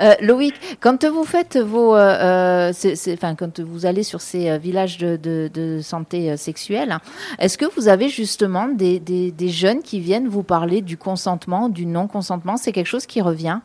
[0.00, 2.72] Euh, Loïc, quand vous faites vos, euh, euh,
[3.14, 7.00] enfin, quand vous allez sur ces villages de, de- de santé sexuelle, hein,
[7.38, 11.68] est-ce que vous avez justement des, des- des jeunes qui viennent vous parler du consentement,
[11.68, 12.56] du non-consentement?
[12.56, 13.60] C'est quelque chose qui revient?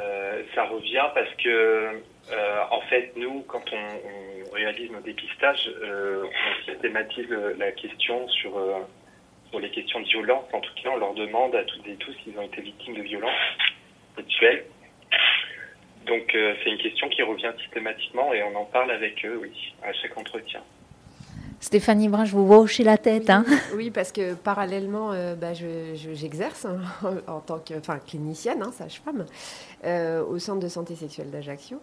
[0.00, 1.88] Euh, ça revient parce que,
[2.70, 7.26] en fait, nous, quand on, on réalise nos dépistages, on systématise
[7.58, 8.52] la question sur,
[9.50, 10.44] sur les questions de violence.
[10.52, 13.02] En tout cas, on leur demande à toutes et tous s'ils ont été victimes de
[13.02, 13.30] violences
[14.16, 14.64] sexuelles.
[16.06, 19.50] Donc, euh, c'est une question qui revient systématiquement et on en parle avec eux, oui,
[19.82, 20.60] à chaque entretien.
[21.60, 23.28] Stéphanie Brun, je vous vois hocher la tête.
[23.28, 23.44] Hein
[23.76, 26.78] Oui, parce que parallèlement, euh, bah, je- je- j'exerce hein,
[27.28, 29.26] en tant que enfin, clinicienne, hein, sage-femme,
[29.84, 31.78] euh, au centre de santé sexuelle d'Ajaccio.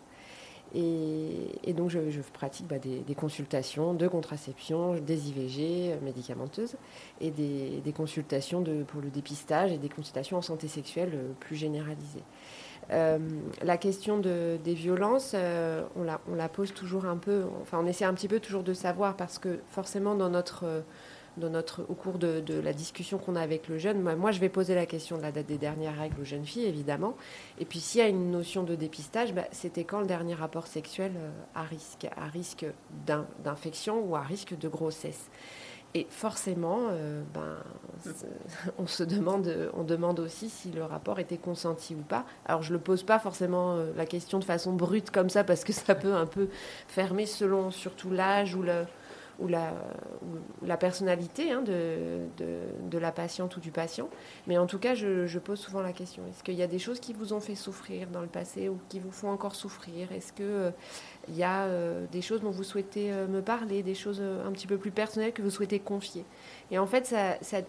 [0.75, 1.99] Et, donc, je,
[2.33, 6.75] pratique bah, des, consultations de contraception, des IVG euh, médicamenteuses
[7.21, 12.23] et des, consultations pour le dépistage et des consultations en santé sexuelle euh, plus généralisées.
[12.91, 13.17] Euh,
[13.63, 15.35] la question de- des violences,
[15.95, 16.03] on,
[16.35, 19.39] la, pose toujours un peu, enfin on essaie un petit peu toujours de savoir parce
[19.39, 20.83] que forcément dans notre,
[21.89, 24.85] au cours de, la discussion qu'on a avec le jeune, moi, je vais poser la
[24.85, 27.15] question de la date des dernières règles aux jeunes filles évidemment.
[27.59, 30.67] Et puis s'il y a une notion de dépistage, bah, c'était quand le dernier rapport
[30.67, 32.65] sexuel euh, à risque, à risque
[33.05, 35.29] d'in- d'infection ou à risque de grossesse?
[35.93, 37.57] Et forcément, euh, ben,
[38.77, 42.25] on se demande aussi si le rapport était consenti ou pas.
[42.45, 45.43] Alors je ne le pose pas forcément euh, la question de façon brute comme ça
[45.43, 46.49] parce que ça peut un peu
[46.87, 48.83] fermer selon surtout l'âge ou, le,
[49.39, 49.73] ou, la,
[50.23, 52.59] ou la personnalité hein, de, de,
[52.89, 54.09] de la patiente ou du patient.
[54.47, 56.79] Mais en tout cas, je, je pose souvent la question est-ce qu'il y a des
[56.79, 60.11] choses qui vous ont fait souffrir dans le passé ou qui vous font encore souffrir?
[60.11, 60.71] Est-ce que euh,
[61.29, 64.67] y a euh, des choses dont vous souhaitez euh, me parler, des choses un petit
[64.67, 66.25] peu plus personnelles que vous souhaitez confier?
[66.71, 67.61] Et en fait, ça, ça-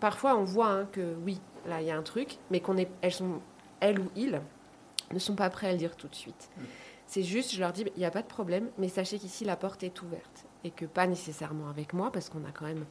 [0.00, 2.90] parfois on voit hein, que oui, là il y a un truc, mais qu'on est,
[3.02, 3.40] elles sont,
[3.80, 4.40] elles ou ils,
[5.12, 6.50] ne sont pas prêts à le dire tout de suite.
[7.06, 9.56] C'est juste, je leur dis, il n'y a pas de problème, mais sachez qu'ici la
[9.56, 12.84] porte est ouverte et que pas nécessairement avec moi, parce qu'on a quand même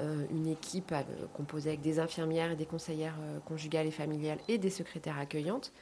[0.00, 1.02] euh, une équipe euh,
[1.34, 5.72] composée avec des infirmières et des conseillères euh, conjugales et familiales et des secrétaires accueillantes.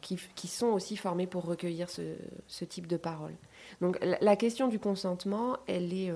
[0.00, 3.36] qui, sont aussi formés pour recueillir ce, type de paroles.
[3.80, 6.12] Donc la, la question du consentement, elle est,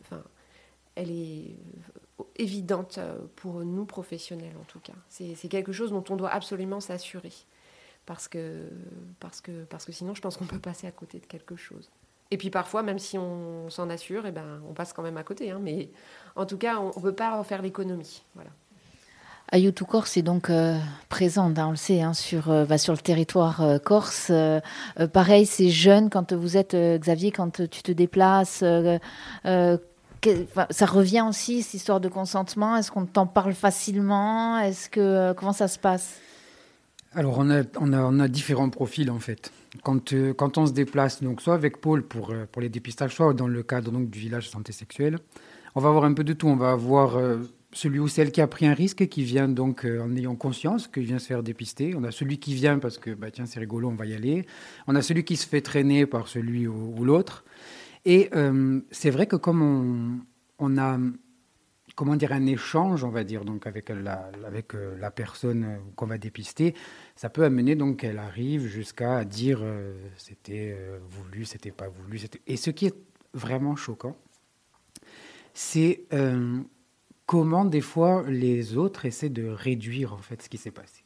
[0.00, 0.24] enfin,
[0.96, 1.54] elle est
[2.34, 2.98] évidente
[3.36, 4.98] pour nous professionnels en tout cas.
[5.08, 7.32] C'est quelque chose dont on doit absolument s'assurer.
[8.06, 8.68] Parce que,
[9.20, 11.90] parce, que, parce que sinon, je pense qu'on peut passer à côté de quelque chose.
[12.32, 15.22] Et puis parfois, même si on s'en assure, eh ben, on passe quand même à
[15.22, 15.50] côté.
[15.50, 15.60] hein.
[15.62, 15.90] mais
[16.34, 18.22] en tout cas, on ne peut pas en faire l'économie.
[18.34, 18.48] Voilà.
[19.50, 20.78] Ayutu Corse est donc euh,
[21.10, 24.32] présente, hein, on le sait, hein, sur, euh, bah, sur le territoire euh, corse.
[25.12, 28.60] Pareil, c'est jeune quand vous êtes, euh, Xavier, quand tu te déplaces.
[28.62, 28.98] euh,
[29.44, 29.76] euh,
[30.22, 32.76] que- ça revient aussi, cette histoire de consentement?
[32.78, 34.58] Est-ce qu'on t'en parle facilement?
[34.58, 36.14] Est-ce que Comment ça se passe?
[37.14, 39.52] Alors, on a, on, a, on a différents profils, en fait.
[39.82, 43.14] Quand, euh, quand on se déplace, donc, soit avec Paul pour, euh, pour les dépistages,
[43.14, 45.18] soit dans le cadre donc, du village santé sexuelle,
[45.74, 46.46] on va avoir un peu de tout.
[46.46, 47.38] On va avoir euh,
[47.72, 51.04] celui ou celle qui a pris un risque, qui vient donc en ayant conscience qu'il
[51.04, 51.94] vient se faire dépister.
[51.96, 54.46] On a celui qui vient parce que, bah, tiens, c'est rigolo, on va y aller.
[54.86, 57.44] On a celui qui se fait traîner par celui ou, l'autre.
[58.04, 58.28] Et
[58.90, 60.20] c'est vrai que comme on,
[60.58, 60.98] on a
[61.94, 64.30] comment dire, un échange, on va dire, donc avec la,
[64.74, 66.74] euh, personne euh, qu'on va dépister,
[67.16, 70.76] ça peut amener donc qu'elle arrive jusqu'à dire euh, c'était
[71.08, 72.20] voulu, c'était pas voulu.
[72.46, 72.96] Et ce qui est
[73.34, 74.16] vraiment choquant,
[75.54, 76.06] c'est
[77.26, 81.04] comment des fois les autres essaient de réduire en fait ce qui s'est passé.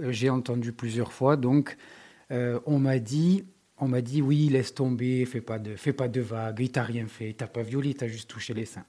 [0.00, 1.76] J'ai entendu plusieurs fois, donc
[2.30, 3.44] on m'a dit,
[3.78, 6.82] on m'a dit oui, laisse tomber, fais pas de, fais pas de vagues, il t'a
[6.82, 8.86] rien fait, il t'a pas violé, il t'a juste touché les seins.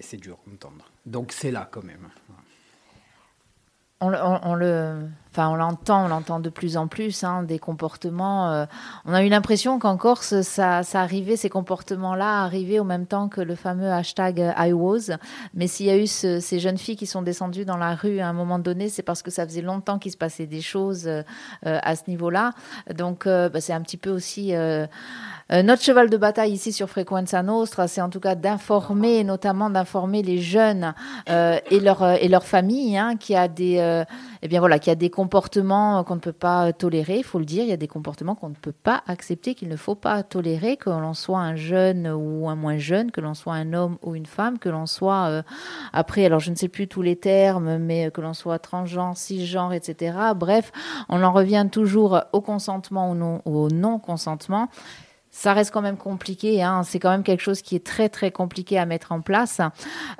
[0.00, 0.90] C'est dur à entendre.
[1.06, 2.08] Donc c'est là quand même.
[4.00, 8.52] on le, enfin, on l'entend, on l'entend de plus en plus, hein, des comportements.
[8.52, 8.66] euh,
[9.04, 13.28] on a eu l'impression qu'en Corse, ça, ça arrivait, ces comportements-là arrivaient au même temps
[13.28, 15.10] que le fameux hashtag euh, I was.
[15.52, 18.20] Mais s'il y a eu ce- ces jeunes filles qui sont descendues dans la rue
[18.20, 21.08] à un moment donné, c'est parce que ça faisait longtemps qu'il se passait des choses
[21.08, 21.22] euh,
[21.66, 22.52] euh, à ce niveau-là.
[22.94, 24.52] Donc, euh, bah, c'est un petit peu aussi.
[25.50, 30.22] notre cheval de bataille ici sur Frequenza Nostra, c'est en tout cas d'informer, notamment d'informer
[30.22, 30.94] les jeunes
[31.26, 34.04] et leur euh, et leur famille, hein, qui a des
[34.42, 37.18] eh bien voilà, qu'il y a des comportements qu'on ne peut pas tolérer.
[37.18, 39.68] Il faut le dire, il y a des comportements qu'on ne peut pas accepter, qu'il
[39.68, 43.34] ne faut pas tolérer, que l'on soit un jeune ou un moins jeune, que l'on
[43.34, 45.42] soit un homme ou une femme, que l'on soit euh,
[45.92, 49.72] après, alors je ne sais plus tous les termes, mais que l'on soit transgenre, cisgenre,
[49.72, 50.16] etc.
[50.36, 50.72] Bref,
[51.08, 54.68] on en revient toujours au consentement ou non, au non consentement.
[55.36, 56.84] Ça reste quand même compliqué, hein.
[56.84, 59.60] c'est quand même quelque chose qui est très très compliqué à mettre en place,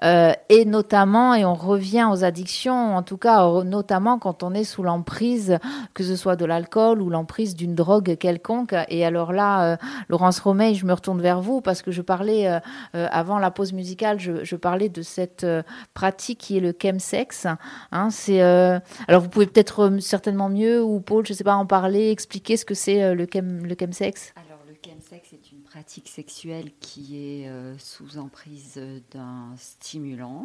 [0.02, 4.64] Euh, et notamment, et on revient aux addictions, en tout cas notamment quand on est
[4.64, 5.58] sous l'emprise,
[5.94, 8.74] que ce soit de l'alcool ou l'emprise d'une drogue quelconque.
[8.88, 9.76] Et alors là, euh,
[10.08, 12.58] Laurence Romeil, je me retourne vers vous parce que je parlais euh,
[12.96, 15.62] euh, avant la pause musicale, je, je parlais de cette euh,
[15.94, 17.46] pratique qui est le chemsex.
[17.92, 21.66] Hein, c'est euh, alors vous pouvez peut-être certainement mieux ou Paul, je sais pas en
[21.66, 24.34] parler, expliquer ce que c'est le chem le chemsex.
[24.36, 30.44] Alors, le chemsex est une pratique sexuelle qui est euh, sous emprise d'un stimulant,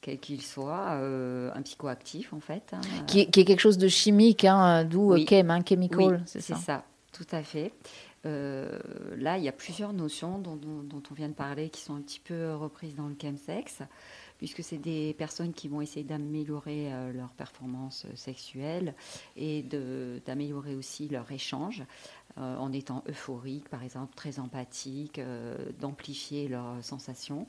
[0.00, 2.64] quel qu'il soit, euh, un psychoactif en fait.
[2.72, 2.80] hein.
[3.06, 5.22] qui est, qui est quelque chose de chimique, hein, d'où Oui.
[5.22, 6.58] euh, chem, hein, chemical, Oui, c'est c'est ça.
[6.58, 6.84] ça.
[7.12, 7.72] tout à fait.
[8.26, 8.76] Euh,
[9.16, 11.94] là, il y a plusieurs notions dont, dont- dont on vient de parler qui sont
[11.94, 13.82] un petit peu reprises dans le chemsex,
[14.38, 18.94] puisque c'est des personnes qui vont essayer d'améliorer euh, leur performance sexuelle
[19.36, 19.62] et
[20.24, 21.84] d'améliorer aussi leur échange
[22.38, 27.46] euh, en étant euphorique, par exemple, très empathique, euh, d'amplifier leurs sensations.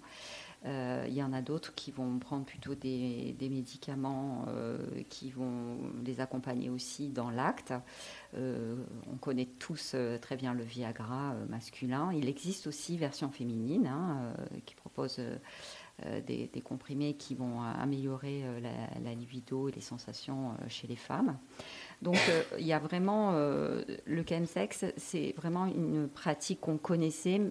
[0.65, 4.77] Euh, Il y en a d'autres qui vont prendre plutôt des, des médicaments euh,
[5.09, 7.73] qui vont les accompagner aussi dans l'acte.
[8.35, 8.75] Euh,
[9.11, 12.11] on connaît tous euh, très bien le Viagra euh, masculin.
[12.13, 15.37] Il existe aussi version féminine hein, euh, qui propose euh, euh,
[16.25, 20.65] des, des comprimés qui vont euh, améliorer euh, la, la libido et les sensations euh,
[20.67, 21.37] chez les femmes.
[22.01, 27.41] Donc euh, il y a vraiment euh, le chemsex, c'est vraiment une pratique qu'on connaissait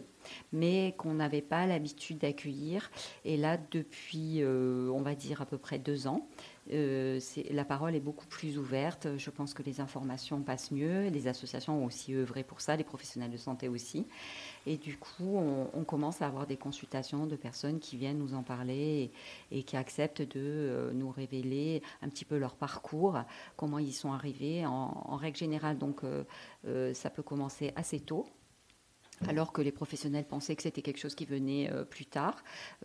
[0.53, 2.91] mais qu'on n'avait pas l'habitude d'accueillir.
[3.25, 6.29] Et là, depuis, euh, on va dire, à peu près deux ans,
[6.73, 9.09] euh, la parole est beaucoup plus ouverte.
[9.17, 11.09] Je pense que les informations passent mieux.
[11.09, 14.07] Les associations ont aussi œuvré pour ça, les professionnels de santé aussi.
[14.67, 18.43] Et du coup, on, commence à avoir des consultations de personnes qui viennent nous en
[18.43, 19.11] parler
[19.51, 23.19] et, qui acceptent de euh, nous révéler un petit peu leur parcours,
[23.57, 24.67] comment ils sont arrivés.
[24.67, 28.27] En, règle générale, donc, euh, ça peut commencer assez tôt
[29.27, 32.37] alors que les professionnels pensaient que c'était quelque chose qui venait euh, plus tard.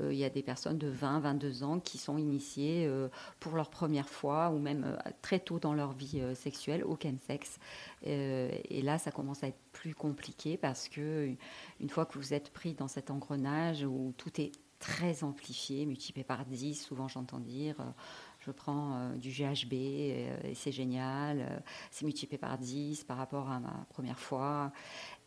[0.02, 3.10] Euh, il y a des personnes de 20, 22 ans qui sont initiées euh,
[3.40, 7.60] pour leur première fois ou même très tôt dans leur vie sexuelle au chemsex.
[8.04, 11.34] Et là, ça commence à être plus compliqué parce que
[11.80, 16.24] une fois que vous êtes pris dans cet engrenage où tout est très amplifié, multiplié
[16.24, 17.76] par 10, souvent j'entends dire,
[18.46, 21.60] je prends euh, du GHB euh, et c'est génial, euh,
[21.92, 24.72] c'est multiplié par 10 par rapport à ma première fois.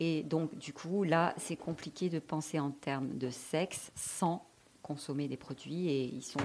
[0.01, 4.47] Et donc, du coup, là, c'est compliqué de penser en termes de sexe sans
[4.83, 6.41] consommer des produits et ils sont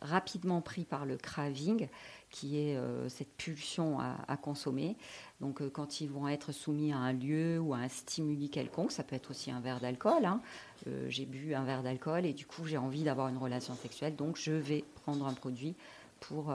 [0.00, 1.88] rapidement pris par le craving,
[2.30, 4.96] qui est cette pulsion à, consommer.
[5.40, 9.02] Donc, quand ils vont être soumis à un lieu ou à un stimuli quelconque, ça
[9.02, 10.24] peut être aussi un verre d'alcool.
[10.24, 10.40] hein.
[11.08, 14.36] J'ai bu un verre d'alcool et du coup, j'ai envie d'avoir une relation sexuelle, donc
[14.36, 15.74] je vais prendre un produit
[16.20, 16.54] pour euh,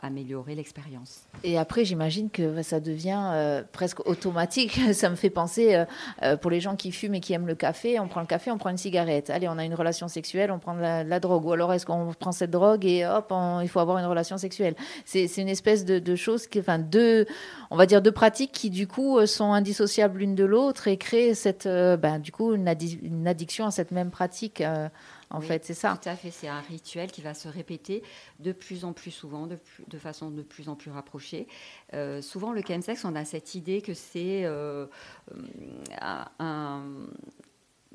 [0.00, 1.22] améliorer l'expérience.
[1.44, 4.80] Et après, j'imagine que ça devient euh, presque automatique.
[4.92, 5.84] Ça me fait penser,
[6.22, 8.50] euh, pour les gens qui fument et qui aiment le café, on prend le café,
[8.50, 9.30] on prend une cigarette.
[9.30, 11.44] Allez, on a une relation sexuelle, on prend la, drogue.
[11.44, 13.32] Ou alors, est-ce qu'on prend cette drogue et hop,
[13.62, 14.74] il faut avoir une relation sexuelle?
[15.04, 17.26] C'est une espèce de, de chose, qui, enfin, deux,
[17.70, 21.34] on va dire deux pratiques qui, du coup, sont indissociables l'une de l'autre et créent
[21.34, 22.68] cette, ben, du coup, une
[23.26, 24.62] addiction à cette même pratique.
[25.32, 25.98] Euh, en Oui, fait, c'est ça.
[26.02, 28.02] Tout à fait, c'est un rituel qui va se répéter
[28.40, 31.46] de plus en plus souvent, de, plus- de façon de plus en plus rapprochée.
[31.94, 34.86] Euh, souvent, le chemsex, on a cette idée que c'est euh,
[36.00, 37.06] un- un-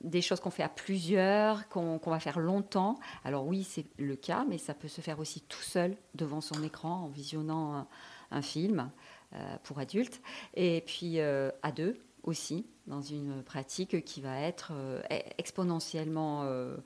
[0.04, 3.00] des choses qu'on fait à plusieurs, qu'on va faire longtemps.
[3.24, 6.62] Alors oui, c'est le cas, mais ça peut se faire aussi tout seul devant son
[6.64, 7.88] écran en visionnant un,
[8.30, 8.92] un film
[9.34, 10.22] euh, pour adultes,
[10.54, 16.44] et puis euh, à deux aussi, dans une pratique qui va être euh, e- exponentiellement
[16.44, 16.78] euh,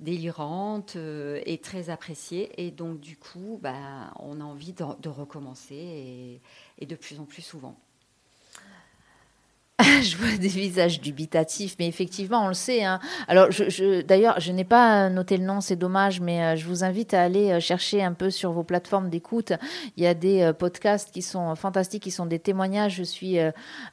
[0.00, 2.64] délirante euh, et très appréciée.
[2.64, 6.40] Et donc, du coup, ben, on a envie de, recommencer
[6.78, 7.76] et de plus en plus souvent.
[10.02, 12.84] je vois des visages dubitatifs, mais effectivement, on le sait.
[12.84, 13.00] hein.
[13.28, 16.66] Alors, je, je- d'ailleurs, je n'ai pas noté le nom, c'est dommage, mais euh, je
[16.66, 19.52] vous invite à aller euh, chercher un peu sur vos plateformes d'écoute.
[19.96, 22.94] Il y a des euh, podcasts qui sont fantastiques, qui sont des témoignages.
[22.96, 23.36] Je suis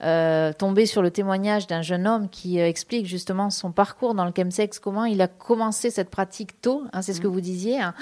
[0.02, 4.32] euh, tombée sur le témoignage d'un jeune homme qui explique justement son parcours dans le
[4.36, 7.94] chemsex, comment il a commencé cette pratique tôt, hein, c'est ce que vous disiez, hein,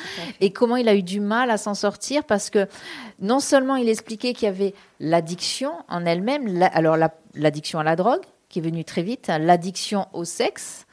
[0.41, 2.67] et comment il a eu du mal à s'en sortir parce que
[3.19, 7.83] non seulement il expliquait qu'il y avait l'addiction en elle-même, la- alors la- l'addiction à
[7.83, 10.85] la drogue qui est venue très vite, l'addiction au sexe.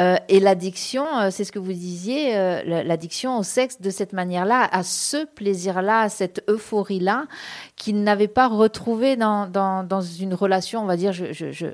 [0.00, 3.90] Euh, et l'addiction, euh, c'est ce que vous disiez, euh, la- l'addiction au sexe de
[3.90, 7.26] cette manière-là, à ce plaisir-là, à cette euphorie-là,
[7.74, 11.12] qu'il n'avait pas retrouvé dans, dans, une relation, on va dire,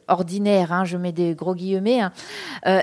[0.09, 2.01] ordinaire, hein, je mets des gros guillemets.
[2.01, 2.13] hein.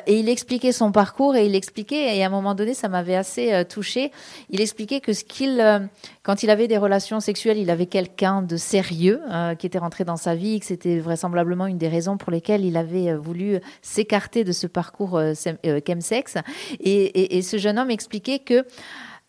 [0.06, 3.16] Et il expliquait son parcours et il expliquait, et à un moment donné, ça m'avait
[3.16, 4.12] assez euh, touché,
[4.50, 5.90] il expliquait que ce qu'il,
[6.24, 9.22] quand il avait des relations sexuelles, il avait quelqu'un de sérieux
[9.58, 12.78] qui était rentré dans sa vie, que c'était vraisemblablement une des raisons pour lesquelles il
[12.78, 16.36] avait voulu s'écarter de ce parcours chemsex.
[16.80, 18.66] Et, et- et ce jeune homme expliquait que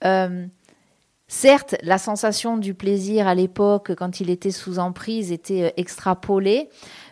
[0.04, 0.46] euh,
[1.28, 6.68] Certes, la sensation du plaisir à l'époque, quand il était sous emprise, était euh, extrapolée,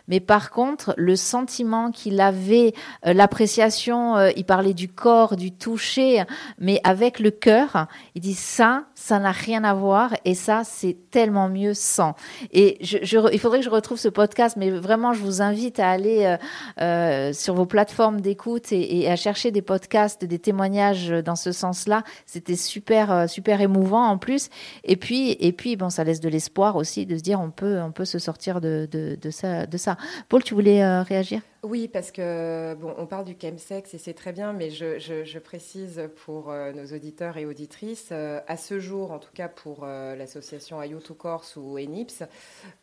[0.07, 2.73] mais par contre, le sentiment qu'il avait,
[3.05, 6.23] euh, l'appréciation, euh, il parlait du corps, du toucher,
[6.59, 10.97] mais avec le cœur, il dit ça, ça n'a rien à voir, et ça, c'est
[11.11, 12.15] tellement mieux sans.
[12.51, 16.37] Et il faudrait que je retrouve ce podcast, mais vraiment, je vous invite à aller
[16.79, 22.03] euh, sur vos plateformes d'écoute et, à chercher des podcasts, des témoignages dans ce sens-là.
[22.25, 24.49] C'était super, super émouvant en plus.
[24.83, 27.79] Et puis, et puis, bon, ça laisse de l'espoir aussi de se dire on peut,
[27.81, 28.87] on peut se sortir de
[29.31, 29.90] ça.
[30.29, 31.41] Paul, tu voulais euh, réagir?
[31.63, 36.09] Oui, parce que bon, on parle du chemsex et c'est très bien, mais je, précise
[36.23, 40.79] pour euh, nos auditeurs et auditrices, euh, à ce jour, en tout cas pour l'association
[40.79, 42.23] Ayutu Corse ou ENIPS,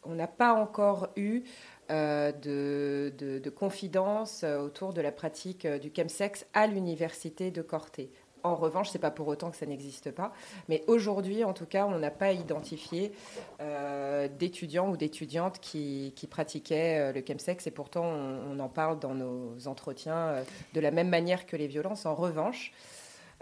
[0.04, 1.42] on n'a pas encore eu
[1.88, 8.10] de, de, de confidence autour de la pratique du chemsex à l'université de Corté.
[8.42, 10.32] En revanche, c'est pas pour autant que ça n'existe pas,
[10.68, 13.12] mais aujourd'hui, en tout cas, on n'a pas identifié
[13.60, 18.98] euh, d'étudiants ou d'étudiantes qui, pratiquaient euh, le chemsex et pourtant on, on en parle
[18.98, 22.06] dans nos entretiens euh, de la même manière que les violences.
[22.06, 22.72] En revanche,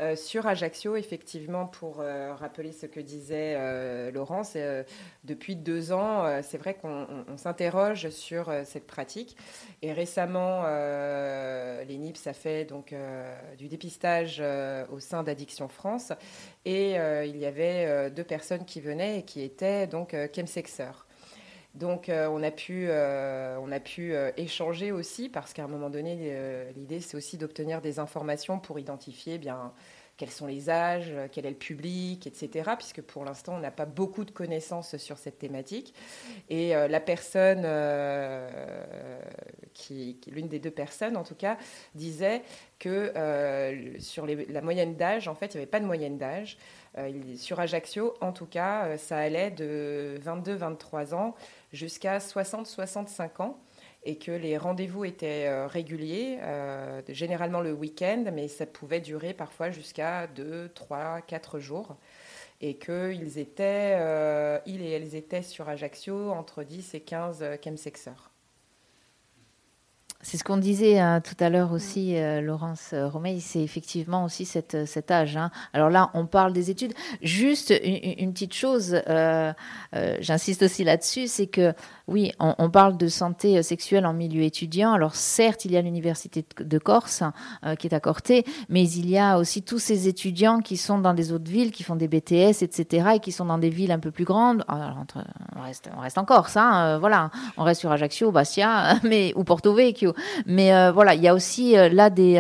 [0.01, 4.57] euh, sur Ajaccio, effectivement, pour euh, rappeler ce que disait euh, Laurence,
[5.25, 9.37] depuis deux ans, c'est vrai qu'on on- on s'interroge sur cette pratique.
[9.83, 10.63] Et récemment,
[11.89, 12.95] l'ENIPS a fait donc,
[13.59, 14.43] du dépistage
[14.91, 16.13] au sein d'Addiction France.
[16.65, 21.06] Et il y avait deux personnes qui venaient et qui étaient donc chemsexeurs.
[21.77, 23.59] Donc euh, on a pu, euh,
[23.99, 26.35] euh, échanger aussi parce qu'à un moment donné,
[26.75, 29.73] l'idée c'est aussi d'obtenir des informations pour identifier eh bien
[30.17, 32.71] quels sont les âges, quel est le public, etc.
[32.79, 35.93] Puisque pour l'instant on n'a pas beaucoup de connaissances sur cette thématique.
[36.49, 37.67] Et la personne,
[39.75, 41.59] qui, l'une des deux personnes en tout cas,
[41.95, 42.41] disait
[42.79, 43.13] que
[43.99, 46.57] sur la moyenne d'âge, en fait, il n'y avait pas de moyenne d'âge.
[46.99, 51.35] Euh, sur Ajaccio, en tout cas, euh, ça allait de 22-23 ans
[51.73, 53.59] jusqu'à 60-65 ans
[54.05, 56.39] et que les rendez-vous étaient euh, réguliers,
[57.09, 61.97] généralement le week-end, mais ça pouvait durer parfois jusqu'à 2, 3, 4 jours.
[62.61, 63.99] et qu'ils étaient,
[64.67, 68.36] ils et elles étaient sur Ajaccio entre 10 et 15 euh, chemsexeurs.
[70.29, 74.25] C'est ce qu'on disait hein, tout à l'heure aussi, euh, Laurence euh, Romeil, c'est effectivement
[74.25, 75.37] aussi euh, cet âge.
[75.37, 75.53] hein.
[75.73, 76.95] Alors là, on parle des études.
[77.23, 79.53] Juste une, une petite chose, euh,
[80.19, 81.73] j'insiste aussi là-dessus, c'est que
[82.09, 84.93] oui, on, parle de santé sexuelle en milieu étudiant.
[84.93, 87.23] Alors certes, il y a l'université de- Corse
[87.65, 88.01] euh, qui est à
[88.69, 91.83] mais il y a aussi tous ces étudiants qui sont dans des autres villes, qui
[91.83, 94.65] font des BTS, etc., et qui sont dans des villes un peu plus grandes.
[94.69, 95.25] Alors, entre-
[95.57, 97.31] on, reste, on reste en Corse, hein, voilà.
[97.57, 100.16] On reste sur Ajaccio, Bastia, mais, ou Porto Vecchio.
[100.47, 102.37] Mais euh, voilà, il y a aussi euh, là des,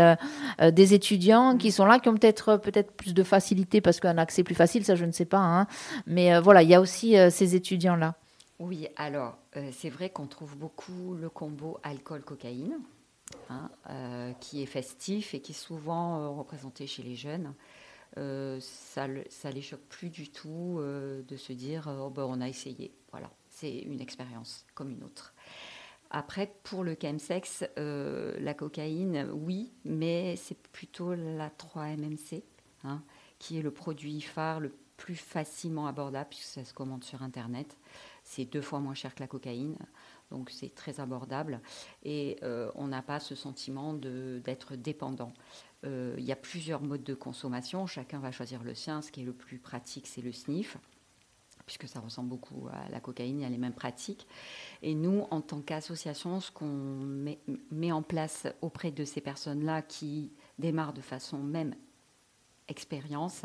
[0.61, 4.19] euh, des étudiants qui sont là, qui ont peut-être peut-être plus de facilité parce qu'un
[4.19, 5.39] accès plus facile, ça je ne sais pas.
[5.39, 5.67] hein.
[6.07, 8.15] Mais voilà, il y a aussi ces étudiants-là.
[8.59, 9.37] Oui, alors
[9.73, 12.79] c'est vrai qu'on trouve beaucoup le combo alcool-cocaïne,
[13.51, 13.69] hein,
[14.41, 17.53] qui est festif et qui est souvent représenté chez les jeunes.
[18.17, 22.49] Ça, le- ça les choque plus du tout de se dire oh, ben, on a
[22.49, 22.93] essayé.
[23.11, 25.35] Voilà, c'est une expérience comme une autre.
[26.11, 32.43] Après, pour le chemsex, euh, la cocaïne, oui, mais c'est plutôt la 3-MMC,
[32.85, 33.03] hein,
[33.39, 37.77] qui est le produit phare le plus facilement abordable, puisque ça se commande sur Internet.
[38.25, 39.77] C'est deux fois moins cher que la cocaïne,
[40.31, 41.61] donc c'est très abordable.
[42.03, 45.33] Et euh, on n'a pas ce sentiment d'être dépendant.
[45.85, 49.03] Euh, Il y a plusieurs modes de consommation, chacun va choisir le sien.
[49.03, 50.79] Ce qui est le plus pratique, c'est le sniff
[51.67, 54.27] puisque ça ressemble beaucoup à la cocaïne, il y a les mêmes pratiques.
[54.83, 60.33] Et nous, en tant qu'association, ce qu'on met, en place auprès de ces personnes-là qui
[60.59, 61.75] démarrent de façon même
[62.69, 63.43] expérience,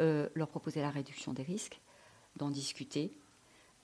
[0.00, 1.80] euh, leur proposer la réduction des risques,
[2.36, 3.18] d'en discuter,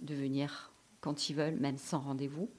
[0.00, 2.50] de venir quand ils veulent, même sans rendez-vous,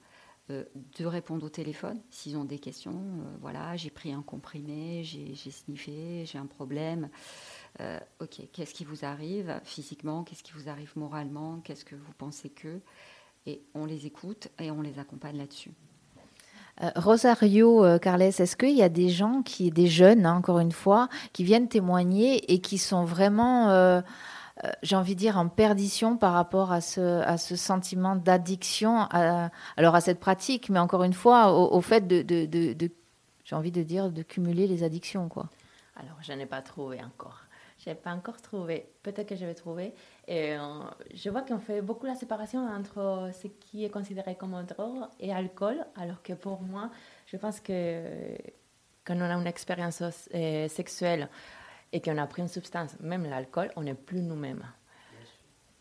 [0.50, 0.64] euh,
[0.98, 2.92] de répondre au téléphone s'ils ont des questions.
[2.94, 7.08] Euh, voilà, j'ai pris un comprimé, j'ai sniffé, j'ai un problème.
[7.80, 12.12] Euh, ok, qu'est-ce qui vous arrive physiquement Qu'est-ce qui vous arrive moralement Qu'est-ce que vous
[12.18, 12.80] pensez que
[13.46, 15.72] Et on les écoute et on les accompagne là-dessus.
[16.82, 20.58] Euh, Rosario, euh, Carles, est-ce qu'il y a des gens, qui, des jeunes, hein, encore
[20.58, 24.02] une fois, qui viennent témoigner et qui sont vraiment,
[24.82, 29.50] j'ai envie de dire, en perdition par rapport à ce, à ce sentiment d'addiction, à-
[29.76, 32.90] alors à cette pratique, mais encore une fois, au, au fait de, de- de- de-
[33.44, 35.48] j'ai envie de dire, de cumuler les addictions, quoi.
[35.96, 37.40] Alors, je n'ai pas trouvé encore.
[37.84, 38.86] Je n'ai pas encore trouvé.
[39.02, 39.92] Peut-être que je vais trouver.
[40.28, 40.60] Et, euh,
[41.12, 45.32] je vois qu'on fait beaucoup la séparation entre ce qui est considéré comme drogue et
[45.32, 46.90] alcool, alors que pour moi,
[47.26, 48.04] je pense que
[49.04, 50.02] quand on a une expérience
[50.34, 51.28] euh, sexuelle
[51.92, 54.64] et qu'on a pris une substance, même l'alcool, on n'est plus nous-mêmes.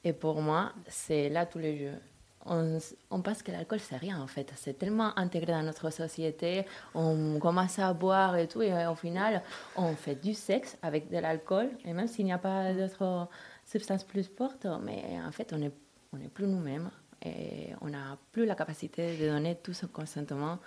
[0.03, 1.99] Et pour moi, c'est là tous les jours.
[2.45, 4.51] On, pense que l'alcool, c'est rien en fait.
[4.55, 6.65] C'est tellement intégré dans notre société.
[6.95, 8.61] On commence à boire et tout.
[8.61, 9.41] Et euh, au final,
[9.75, 11.69] on fait du sexe avec de l'alcool.
[11.85, 13.27] Et même s'il n'y a pas d'autres
[13.65, 15.71] substances plus fortes, mais en fait, on n'est
[16.13, 16.89] on est plus nous-mêmes.
[17.23, 20.57] Et on n'a plus la capacité de donner tout ce consentement.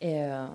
[0.00, 0.46] Et, euh,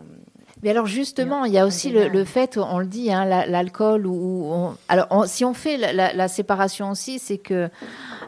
[0.62, 3.46] Mais alors justement, il y a aussi le, le fait, on le dit, hein, la-
[3.48, 7.70] l'alcool ou, alors on- si on fait la, la- la séparation aussi, c'est que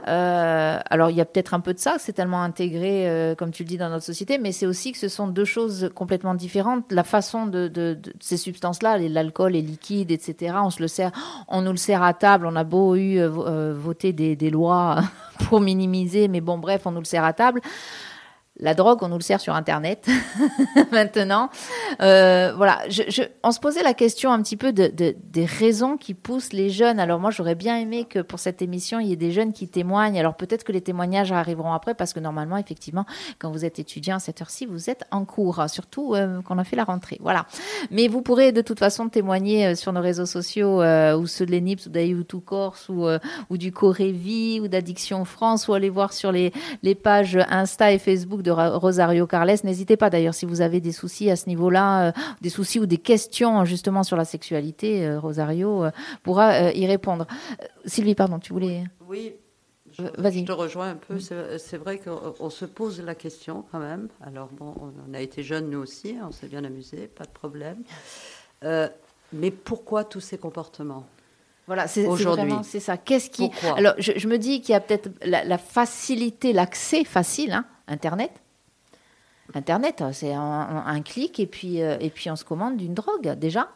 [0.08, 3.52] euh, alors il y a peut-être un peu de ça, c'est tellement intégré, euh, comme
[3.52, 6.34] tu le dis, dans notre société, mais c'est aussi que ce sont deux choses complètement
[6.34, 6.92] différentes.
[6.92, 10.56] La façon de, ces substances-là, l'alcool, les liquides, etc.
[10.64, 11.12] On se le sert,
[11.48, 12.46] on nous le sert à table.
[12.46, 15.02] On a beau eu euh, voter des, des lois
[15.46, 17.62] pour minimiser, mais bon, bref, on nous le sert à table.
[18.62, 20.08] La drogue, on nous le sert sur Internet
[20.92, 21.50] maintenant.
[22.02, 25.46] Euh, voilà, je, je- on se posait la question un petit peu de, de- des
[25.46, 27.00] raisons qui poussent les jeunes.
[27.00, 29.68] Alors moi, j'aurais bien aimé que pour cette émission, il y ait des jeunes qui
[29.68, 30.20] témoignent.
[30.20, 33.06] Alors peut-être que les témoignages arriveront après, parce que normalement, effectivement,
[33.40, 36.60] quand vous êtes étudiant à cette heure-ci, vous êtes en cours, surtout euh, quand on
[36.60, 37.18] a fait la rentrée.
[37.22, 37.46] Voilà.
[37.90, 41.46] Mais vous pourrez de toute façon témoigner euh, sur nos réseaux sociaux, euh, ou ceux
[41.46, 43.18] de l'ENIPS, ou d'Ayutu Corse, ou, euh,
[43.50, 46.54] ou du Corévi, ou d'Addiction France, ou aller voir sur les,
[46.84, 49.56] les pages Insta et Facebook de Rosario Carles.
[49.64, 52.86] N'hésitez pas d'ailleurs si vous avez des soucis à ce niveau-là, euh, des soucis ou
[52.86, 55.92] des questions justement sur la sexualité, euh, Rosario euh,
[56.24, 57.28] pourra y répondre.
[57.86, 58.84] Sylvie, pardon, tu voulais...
[59.08, 59.34] Oui,
[59.92, 60.40] je, vas-y.
[60.42, 61.20] je te rejoins un peu.
[61.20, 64.08] C'est c'est vrai qu'on on se pose la question quand même.
[64.26, 67.32] Alors bon, on, on a été jeunes nous aussi, on s'est bien amusé, pas de
[67.32, 67.84] problème.
[69.34, 71.06] Mais pourquoi tous ces comportements
[71.68, 72.46] Voilà, c'est c'est Aujourd'hui.
[72.50, 72.98] vraiment c'est ça.
[72.98, 76.52] Qu'est-ce qui Pourquoi Alors, je, je me dis qu'il y a peut-être la, la facilité,
[76.54, 78.32] l'accès facile, hein, Internet.
[79.54, 83.32] Internet, hein, c'est un, clic et puis euh, et puis on se commande d'une drogue
[83.38, 83.68] déjà.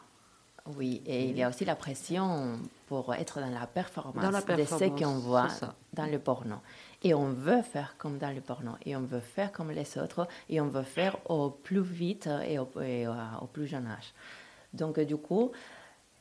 [0.76, 2.58] oui, et il y a aussi la pression
[2.88, 5.48] pour être dans la performance, Dans la de ce qu'on voit
[5.92, 6.56] dans le porno.
[7.02, 10.26] Et on veut faire comme dans le porno, et on veut faire comme les autres,
[10.48, 13.12] et on veut faire au plus vite et au, et au-
[13.42, 14.14] au plus jeune âge.
[14.72, 15.52] Donc, du coup,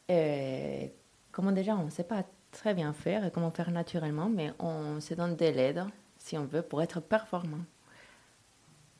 [0.10, 0.86] euh,
[1.32, 5.00] comme déjà on ne sait pas très bien faire et comment faire naturellement, mais on
[5.00, 5.84] se donne de l'aide,
[6.18, 7.64] si on veut, pour être performant.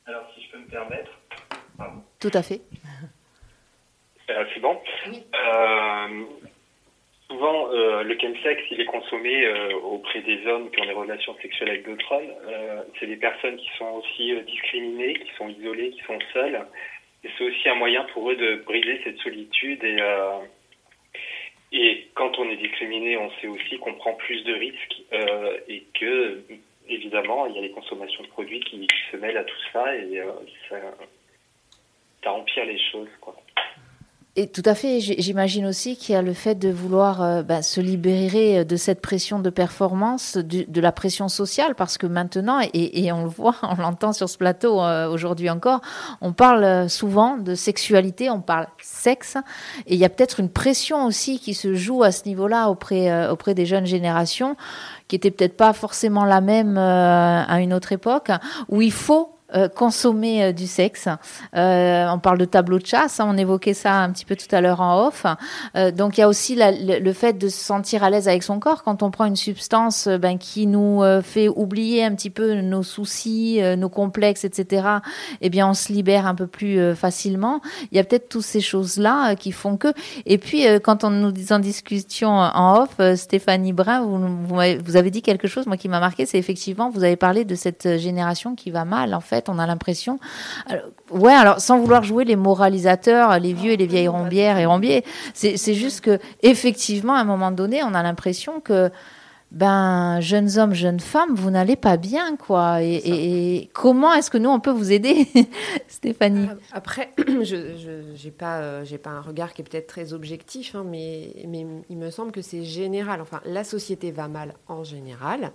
[0.06, 1.10] Alors, si je peux me permettre.
[1.76, 2.02] Pardon.
[2.20, 2.60] Tout à fait.
[4.30, 4.80] Euh, c'est bon
[5.34, 6.24] Euh,
[7.28, 11.36] Souvent, euh, le chemsex, il est consommé euh, auprès des hommes qui ont des relations
[11.42, 12.30] sexuelles avec d'autres hommes.
[12.46, 16.64] Euh, c'est des personnes qui sont aussi euh, discriminées, qui sont isolées, qui sont seules.
[17.24, 19.82] Et c'est aussi un moyen pour eux de briser cette solitude.
[19.82, 20.38] Et, euh,
[21.72, 25.82] et quand on est discriminé, on sait aussi qu'on prend plus de risques euh, et
[25.98, 26.42] que,
[26.88, 30.20] évidemment, il y a les consommations de produits qui, se mêlent à tout ça et
[30.20, 30.32] euh,
[30.68, 30.76] ça,
[32.22, 33.08] ça empire les choses.
[33.20, 33.36] Quoi.
[34.38, 37.62] Et tout à fait, j'imagine aussi qu'il y a le fait de vouloir euh, ben,
[37.62, 43.10] se libérer de cette pression de performance, de la pression sociale, parce que maintenant, et,
[43.12, 45.80] on le voit, on l'entend sur ce plateau euh, aujourd'hui encore,
[46.20, 49.38] on parle euh, souvent de sexualité, on parle sexe,
[49.86, 53.10] et il y a peut-être une pression aussi qui se joue à ce niveau-là auprès,
[53.10, 54.54] euh, auprès des jeunes générations,
[55.08, 58.30] qui était peut-être pas forcément la même euh, à une autre époque,
[58.68, 61.08] où il faut euh, consommer euh, du sexe.
[61.54, 64.52] Euh, on parle de tableau de chasse, hein, on évoquait ça un petit peu tout
[64.54, 65.24] à l'heure en off.
[65.76, 68.28] Euh, donc il y a aussi la- le, le fait de se sentir à l'aise
[68.28, 72.14] avec son corps quand on prend une substance euh, ben, qui nous fait oublier un
[72.14, 74.88] petit peu nos soucis, nos complexes, etc.
[75.40, 77.60] Eh bien, on se libère un peu plus facilement.
[77.90, 79.88] Il y a peut-être toutes ces choses-là qui font que.
[80.24, 84.18] Et puis, quand on nous en discussion en off, Stéphanie Brun, vous,
[84.84, 87.54] vous, avez dit quelque chose, moi qui m'a marqué, c'est effectivement, vous avez parlé de
[87.54, 89.14] cette génération qui va mal.
[89.14, 90.18] En fait, on a l'impression.
[91.10, 95.04] Ouais, alors sans vouloir jouer les moralisateurs, les vieux et les vieilles rombières et rombiers,
[95.34, 98.90] c'est juste que effectivement, à un moment donné, on a l'impression que
[99.52, 102.82] ben jeunes hommes, jeunes femmes, vous n'allez pas bien, quoi.
[102.82, 105.28] Et, comment est-ce que nous on peut vous aider,
[105.88, 106.48] Stéphanie?
[106.72, 111.32] Après, je n'ai pas, euh, pas un regard qui est peut-être très objectif, hein, mais,
[111.46, 113.20] mais il me semble que c'est général.
[113.20, 115.52] Enfin, la société va mal en général.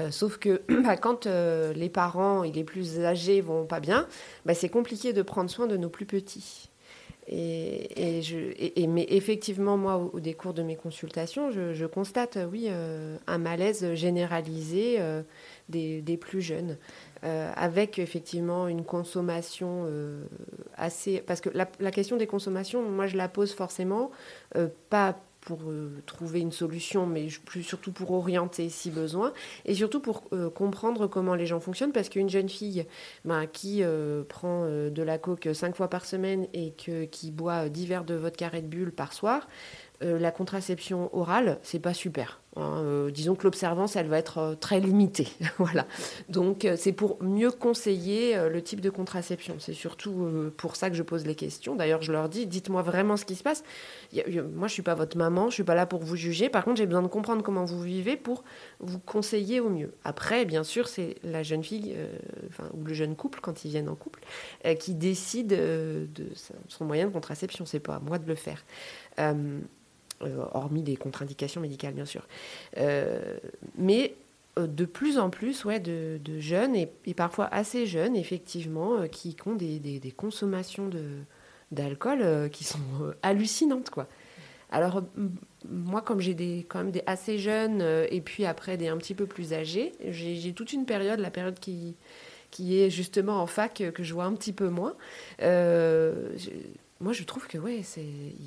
[0.00, 4.06] Euh, sauf que bah, quand euh, les parents et les plus âgés vont pas bien,
[4.44, 6.70] bah, c'est compliqué de prendre soin de nos plus petits.
[7.26, 13.38] Et, mais effectivement, moi, au, au décours de mes consultations, je, constate, oui, euh, un
[13.38, 14.98] malaise généralisé
[15.70, 16.76] des, plus jeunes,
[17.22, 19.88] avec effectivement une consommation
[20.76, 21.22] assez...
[21.26, 24.10] Parce que la, question des consommations, moi, je la pose forcément,
[24.90, 29.32] pas pour euh, trouver une solution, mais plus surtout pour orienter si besoin,
[29.64, 32.86] et surtout pour euh, comprendre comment les gens fonctionnent, parce qu'une jeune fille
[33.24, 37.86] ben, qui euh, prend de la coke cinq fois par semaine et qui boit 10
[37.86, 39.48] verres de vodka Red Bull par soir,
[40.00, 42.40] la contraception orale, c'est pas super.
[42.56, 42.82] Hein.
[42.84, 45.28] Euh, disons que l'observance, elle va être euh, très limitée.
[45.58, 45.86] voilà.
[46.28, 49.56] Donc, euh, c'est pour mieux conseiller le type de contraception.
[49.58, 51.76] C'est surtout pour ça que je pose les questions.
[51.76, 53.64] D'ailleurs, je leur dis, dites-moi vraiment ce qui se passe.
[54.12, 56.48] Moi, je suis pas votre maman, je suis pas là pour vous juger.
[56.48, 58.44] Par contre, j'ai besoin de comprendre comment vous vivez pour
[58.80, 59.92] vous conseiller au mieux.
[60.04, 61.96] Après, bien sûr, c'est la jeune fille,
[62.72, 64.20] ou le jeune couple, quand ils viennent en couple,
[64.78, 66.08] qui décide de
[66.68, 67.66] son moyen de contraception.
[67.66, 68.64] C'est pas à moi de le faire.
[70.24, 72.26] Euh, hormis des contre-indications médicales, bien sûr.
[72.78, 73.38] Euh,
[73.76, 74.14] mais
[74.58, 79.54] euh, de plus en plus ouais, de, jeunes, et, parfois assez jeunes, effectivement, qui ont
[79.54, 80.90] des, des- consommations
[81.72, 82.78] d'alcool qui sont
[83.22, 84.06] hallucinantes, quoi.
[84.70, 85.02] Alors,
[85.68, 89.26] moi, comme j'ai quand même des assez jeunes, et puis après des un petit peu
[89.26, 91.94] plus âgés, j'ai, toute une période, la période qui,
[92.50, 94.94] qui est justement en fac, que je vois un petit peu moins.
[97.00, 98.00] Moi, je trouve que ouais, c'est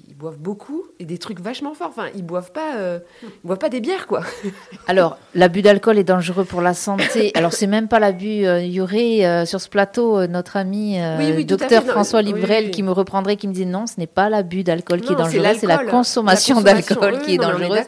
[0.08, 1.90] ils boivent beaucoup et des trucs vachement forts.
[1.90, 4.24] Enfin, ils boivent pas, euh, ils boivent pas des bières, quoi.
[4.88, 7.32] Alors, l'abus d'alcool est dangereux pour la santé.
[7.36, 8.46] Alors, c'est même pas l'abus.
[8.46, 11.84] euh, Il y aurait euh, sur ce plateau euh, notre ami euh, Oui, docteur.
[11.86, 12.72] Non, François Librel oui.
[12.72, 15.46] qui me reprendrait, qui me dit non, ce n'est pas l'abus d'alcool qui est dangereux,
[15.60, 17.82] c'est la consommation d'alcool qui est dangereuse.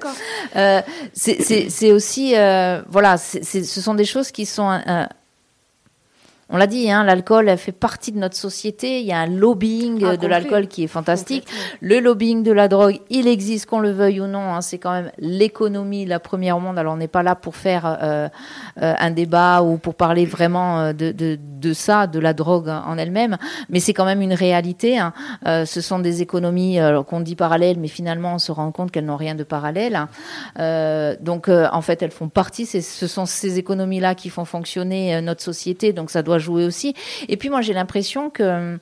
[0.56, 0.82] Euh,
[1.14, 4.80] c'est- aussi, euh, voilà, ce sont des choses qui sont.
[6.50, 9.00] On l'a dit, hein, l'alcool fait partie de notre société.
[9.02, 11.48] Il y a un lobbying Ah, de l'alcool qui est fantastique.
[11.82, 14.40] Le lobbying de la drogue, il existe, qu'on le veuille ou non.
[14.56, 16.80] hein, c'est quand même l'économie, la première au monde.
[16.80, 18.28] Alors, on n'est pas là pour faire euh,
[18.82, 22.70] euh, un débat ou pour parler vraiment euh, de, de, de ça, de la drogue
[22.70, 23.38] en elle-même,
[23.70, 24.98] mais c'est quand même une réalité.
[24.98, 25.14] hein.
[25.46, 28.90] Euh, ce sont des économies euh, qu'on dit parallèles, mais finalement, on se rend compte
[28.92, 29.96] qu'elles n'ont rien de parallèle.
[29.96, 30.10] hein.
[30.60, 32.66] Euh, donc, euh, en fait, elles font partie.
[32.66, 35.94] c'est- Ce sont ces économies-là qui font fonctionner notre société.
[35.94, 36.94] Donc, ça doit jouer aussi.
[37.28, 38.80] Et puis, moi, j'ai l'impression que hum,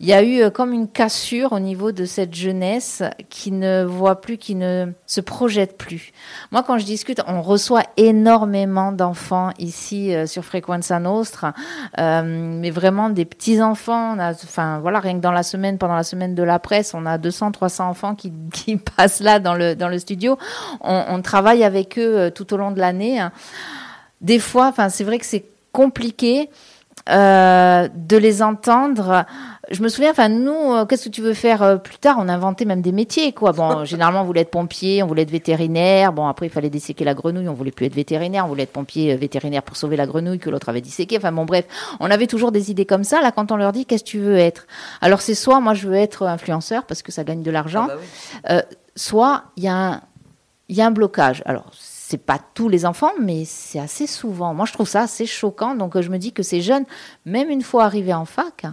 [0.00, 3.82] il y a eu euh, comme une cassure au niveau de cette jeunesse qui ne
[3.82, 6.12] voit plus, qui ne se projette plus.
[6.52, 11.52] Moi, quand je discute, on reçoit énormément d'enfants ici euh, sur Frequenza Nostra,
[11.98, 14.16] euh, mais vraiment des petits enfants.
[14.20, 17.18] Enfin, voilà, rien que dans la semaine, pendant la semaine de la presse, on a
[17.18, 20.38] 200, 300 enfants qui, qui passent là dans le, dans le studio.
[20.80, 23.18] On, on travaille avec eux euh, tout au long de l'année.
[23.18, 23.32] hein.
[24.20, 26.50] Des fois, enfin, c'est vrai que c'est compliqué
[27.08, 29.24] euh, de les entendre.
[29.70, 32.16] Je me souviens, enfin, nous, euh, qu'est-ce que tu veux faire euh, plus tard?
[32.18, 33.52] On inventait même des métiers, quoi.
[33.52, 36.12] Bon, généralement, on voulait être pompier, on voulait être vétérinaire.
[36.12, 38.72] Bon, après, il fallait disséquer la grenouille, on voulait plus être vétérinaire, on voulait être
[38.72, 41.16] pompier vétérinaire pour sauver la grenouille que l'autre avait disséquée.
[41.16, 41.64] Enfin, bon, bref,
[42.00, 43.20] on avait toujours des idées comme ça.
[43.20, 44.66] Là, quand on leur dit, qu'est-ce que tu veux être?
[45.00, 47.94] Alors, c'est soit, moi, je veux être influenceur parce que ça gagne de l'argent, Ah
[48.48, 48.76] bah oui.
[48.96, 50.00] soit il y a un
[50.68, 51.42] il y a un blocage.
[51.46, 51.64] Alors,
[52.08, 54.54] c'est pas tous les enfants, mais c'est assez souvent.
[54.54, 55.74] Moi, je trouve ça assez choquant.
[55.74, 56.86] Donc, je me dis que ces jeunes,
[57.26, 58.64] même une fois arrivés en fac,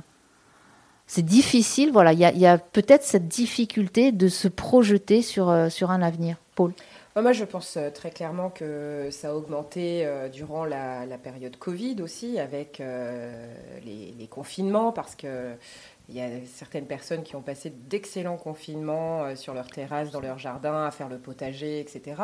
[1.06, 1.92] c'est difficile.
[1.92, 6.38] Voilà, il y a, peut-être cette difficulté de se projeter sur, euh, sur un avenir.
[6.56, 6.72] Paul
[7.18, 11.98] Moi, je pense euh, très clairement que ça a augmenté euh, durant la, période Covid
[12.02, 15.56] aussi, avec les, les confinements, parce que
[16.10, 20.20] il y a certaines personnes qui ont passé d'excellents confinements euh, sur leur terrasse, dans
[20.22, 22.22] leur jardin, à faire le potager, etc.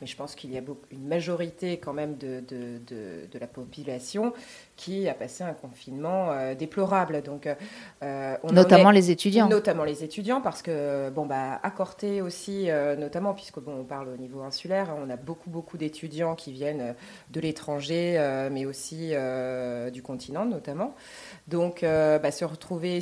[0.00, 4.32] Mais je pense qu'il y a une majorité quand même de- de la population
[4.80, 7.20] qui a passé un confinement euh, déplorable.
[7.22, 9.48] Donc, euh, on en Notamment est- les étudiants.
[9.48, 13.84] Notamment les étudiants, parce que, bon, bah, à Corté aussi, euh, notamment, puisque, bon, on
[13.84, 16.92] parle au niveau insulaire, hein, on a beaucoup, beaucoup d'étudiants qui viennent euh,
[17.30, 20.94] de l'étranger, euh, mais aussi euh, du continent, notamment.
[21.46, 23.00] Donc, euh, bah, se retrouver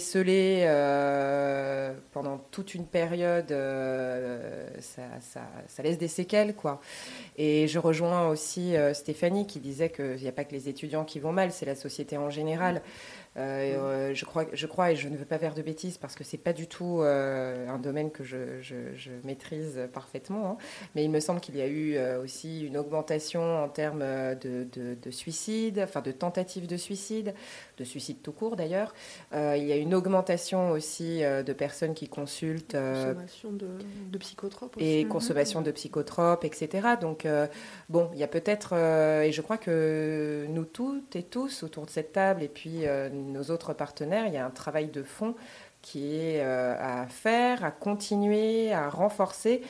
[0.67, 6.81] euh, pendant toute une période, euh, ça, ça- ça laisse des séquelles, quoi.
[7.37, 11.05] Et je rejoins aussi euh, Stéphanie qui disait qu'il n'y a pas que les étudiants
[11.05, 12.83] qui vont mal, c'est la société en général.
[13.39, 16.15] Euh, euh, je, crois, je crois, et je ne veux pas faire de bêtises parce
[16.17, 20.57] que c'est pas du tout euh, un domaine que je, je- je maîtrise parfaitement, hein.
[20.95, 24.67] mais il me semble qu'il y a eu euh, aussi une augmentation en termes de,
[24.73, 27.33] de, de suicide, enfin de tentatives de suicide,
[27.79, 28.93] de suicide tout court d'ailleurs.
[29.33, 33.69] Il y a une augmentation aussi de personnes qui consultent Consommation de,
[34.11, 34.85] de psychotropes aussi.
[34.87, 36.89] et consommation de psychotropes, etc.
[37.01, 37.27] Donc,
[37.89, 38.75] bon, il y a peut-être,
[39.23, 42.83] et je crois que nous toutes et tous autour de cette table, et puis
[43.29, 45.35] nos autres partenaires, il y a un travail de fond
[45.83, 49.63] qui est euh, à faire, à continuer, à renforcer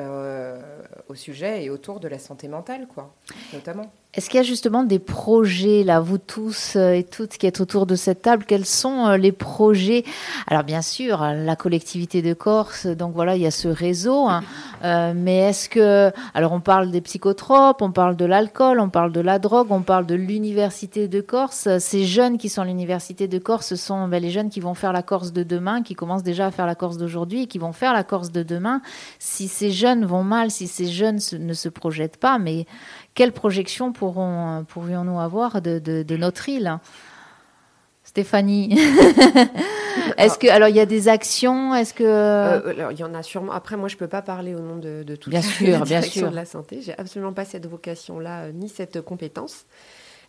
[0.00, 0.60] euh,
[1.08, 3.14] au sujet et autour de la santé mentale, quoi,
[3.52, 3.92] notamment.
[4.16, 7.60] Est-ce qu'il y a justement des projets, là, vous tous euh, et toutes qui êtes
[7.60, 10.04] autour de cette table, quels sont euh, les projets?
[10.46, 14.28] Alors bien sûr, euh, la collectivité de Corse, donc voilà, il y a ce réseau,
[14.28, 14.42] hein.
[14.84, 16.12] Euh, mais est-ce que...
[16.34, 19.82] Alors on parle des psychotropes, on parle de l'alcool, on parle de la drogue, on
[19.82, 21.68] parle de l'université de Corse.
[21.78, 24.74] Ces jeunes qui sont à l'université de Corse ce sont ben, les jeunes qui vont
[24.74, 27.58] faire la Corse de demain, qui commencent déjà à faire la Corse d'aujourd'hui et qui
[27.58, 28.82] vont faire la Corse de demain.
[29.18, 32.66] Si ces jeunes vont mal, si ces jeunes ne se projettent pas, mais
[33.14, 36.80] quelle projection pourrons, euh, pourrions-nous avoir de, de- de notre île hein
[38.04, 38.78] Stéphanie
[40.18, 43.14] Est-ce que alors il y a des actions Est-ce que Euh, alors, il y en
[43.14, 43.52] a sûrement.
[43.52, 46.02] Après, moi, je peux pas parler au nom de, de toute Bien la sûr, bien
[46.02, 46.30] sûr.
[46.30, 46.80] de la santé.
[46.82, 49.64] J'ai absolument pas cette vocation-là, euh, ni cette compétence.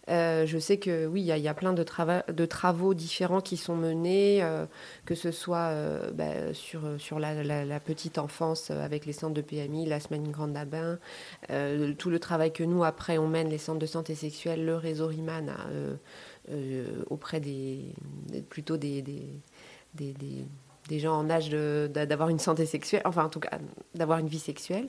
[0.09, 3.57] Euh, je sais que oui, il y, a- plein de, trava- de travaux différents qui
[3.57, 4.65] sont menés, euh,
[5.05, 9.99] que ce soit euh, bah, sur, la, petite enfance avec les centres de PMI, la
[9.99, 10.55] semaine Grande
[11.49, 14.75] euh, tout le travail que nous, après, on mène, les centres de santé sexuelle, le
[14.75, 15.47] réseau RIMAN,
[17.09, 17.93] auprès des,
[18.49, 23.57] plutôt des, des, gens en âge d'avoir une santé sexuelle, enfin en tout cas
[23.95, 24.87] d'avoir une vie sexuelle.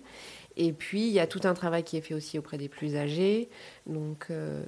[0.56, 2.96] Et puis il y a tout un travail qui est fait aussi auprès des plus
[2.96, 3.48] âgés.
[3.86, 4.64] Donc euh,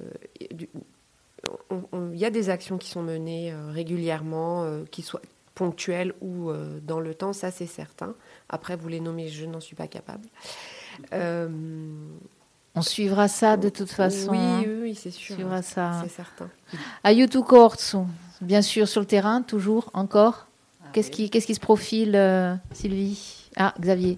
[0.51, 5.21] il y a des actions qui sont menées euh, régulièrement, euh, qui soient
[5.55, 8.15] ponctuelles ou euh, dans le temps, ça c'est certain.
[8.47, 10.27] Après, vous les nommez, je n'en suis pas capable.
[11.11, 11.49] Euh,
[12.75, 14.63] on suivra ça de toute façon oui, hein.
[14.65, 15.33] oui, oui, c'est sûr.
[15.33, 16.01] On suivra ça.
[16.03, 16.49] C'est certain.
[17.03, 18.05] Ayutu Corso,
[18.39, 20.47] bien sûr sur le terrain, toujours, encore.
[20.93, 23.38] Qu'est-ce qui, qu'est-ce qui se profile, euh, Sylvie?
[23.55, 24.17] Ah, Xavier.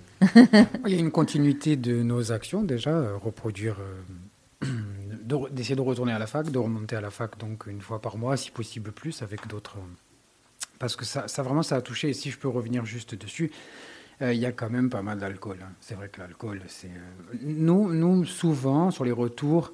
[0.85, 3.77] Il y a une continuité de nos actions déjà, euh, reproduire,
[4.63, 4.67] euh,
[5.51, 8.17] d'essayer de retourner à la fac, de remonter à la fac donc une fois par
[8.17, 9.77] mois, si possible plus, avec d'autres.
[9.77, 12.09] euh, Parce que ça, ça vraiment, ça a touché.
[12.09, 13.51] Et si je peux revenir juste dessus,
[14.21, 15.57] il y a quand même pas mal d'alcool.
[15.63, 15.71] hein.
[15.79, 16.91] C'est vrai que l'alcool, c'est.
[17.41, 19.71] Nous, nous, souvent, sur les retours,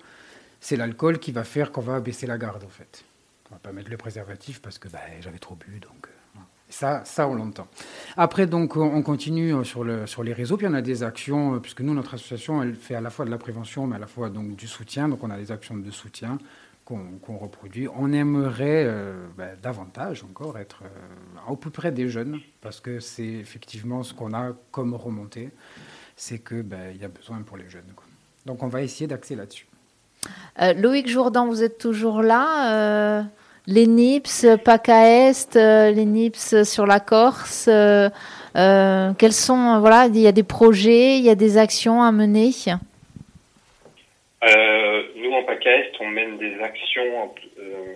[0.61, 3.03] c'est l'alcool qui va faire qu'on va baisser la garde, en fait.
[3.51, 6.07] On va pas mettre le préservatif parce que bah, j'avais trop bu, donc.
[6.69, 7.67] Ça, ça, on l'entend.
[8.17, 11.03] Après, donc, on on continue euh, sur, le, sur les réseaux, puis on a des
[11.03, 13.95] actions, euh, puisque nous, notre association, elle fait à la fois de la prévention, mais
[13.95, 15.07] à la fois donc, du soutien.
[15.07, 16.37] Donc, on a des actions de soutien
[16.85, 17.89] qu'on reproduit.
[17.97, 23.01] On aimerait euh, ben, davantage encore être euh, au plus près des jeunes, parce que
[23.01, 25.51] c'est effectivement ce qu'on a comme remontée,
[26.15, 27.83] c'est qu'il ben, y a besoin pour les jeunes.
[28.45, 29.67] Donc on va essayer d'axer là-dessus.
[30.77, 33.27] Loïc Jourdan, vous êtes toujours là
[33.69, 37.67] Les NIPS, PACA Est, euh, les NIPS sur la Corse.
[37.67, 38.09] euh,
[38.55, 42.13] euh, quels sont, voilà, il y a des projets, il y a des actions à
[42.13, 42.51] mener?
[45.17, 47.35] Nous, en PACA Est, on mène des actions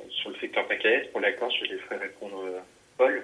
[0.09, 1.11] sur le secteur PACA Est.
[1.13, 2.43] Pour la Corse, je laisserai répondre
[2.97, 3.23] Paul.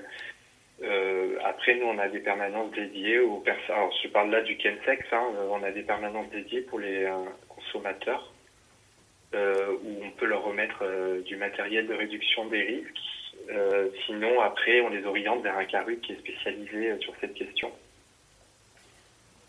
[1.44, 3.76] Après, nous, on a des permanences dédiées aux personnes.
[3.76, 5.06] Alors, je parle là du Kensex.
[5.12, 7.10] Hein, on a des permanences dédiées pour les
[7.50, 8.32] consommateurs
[9.34, 12.98] où on peut leur remettre euh, du matériel de réduction des risques.
[13.50, 17.34] Euh, sinon, après, on les oriente vers un CARU qui est spécialisé euh, sur cette
[17.34, 17.72] question.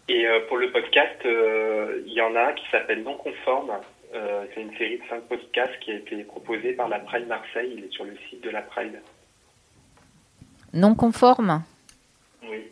[0.09, 3.73] Et euh, pour le podcast, euh, il y en a un qui s'appelle Non Conforme.
[4.15, 7.75] Euh, c'est une série de cinq podcasts qui a été proposée par la Pride Marseille.
[7.77, 9.01] Il est sur le site de la Pride.
[10.73, 11.63] Non conforme?
[12.43, 12.71] Oui.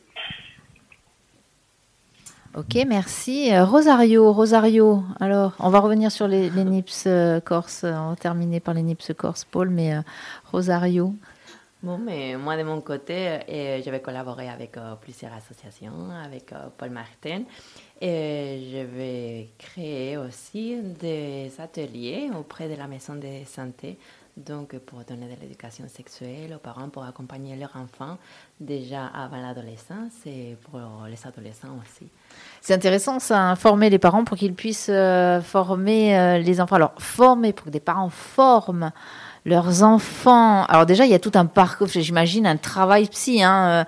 [2.57, 3.53] Ok, merci.
[3.53, 5.05] Euh, Rosario, Rosario.
[5.21, 7.85] Alors, on va revenir sur les, NIPS euh, Corse.
[7.85, 10.01] On va terminer par les NIPS Corse, Paul, mais euh,
[10.51, 11.15] Rosario.
[11.83, 17.43] Bon, mais moi, de mon côté, je vais collaborer avec plusieurs associations, avec Paul Martin.
[18.01, 23.99] Et je vais créer aussi des ateliers auprès de la maison de santé,
[24.37, 28.19] donc pour donner de l'éducation sexuelle aux parents, pour accompagner leurs enfants
[28.61, 32.09] déjà avant l'adolescence et pour les adolescents aussi.
[32.61, 36.77] C'est intéressant, ça, hein, former les parents pour qu'ils puissent euh, former euh, les enfants.
[36.77, 38.93] Alors, former pour que des parents forment
[39.47, 40.65] leurs enfants.
[40.65, 43.87] Alors déjà, il y a tout un parcours, j'imagine, un travail psy, hein,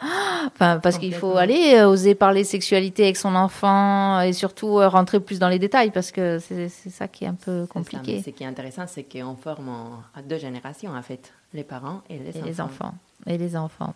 [0.62, 4.88] euh, parce qu'il faut aller euh, oser parler sexualité avec son enfant et surtout euh,
[4.88, 8.22] rentrer plus dans les détails, parce que c'est ça qui est un peu ça, compliqué.
[8.24, 12.02] Ce qui est intéressant, c'est qu'on forme en- à deux générations, en fait, les parents
[12.08, 12.46] et les Et enfants.
[12.46, 12.94] les enfants.
[13.26, 13.94] Et les enfants.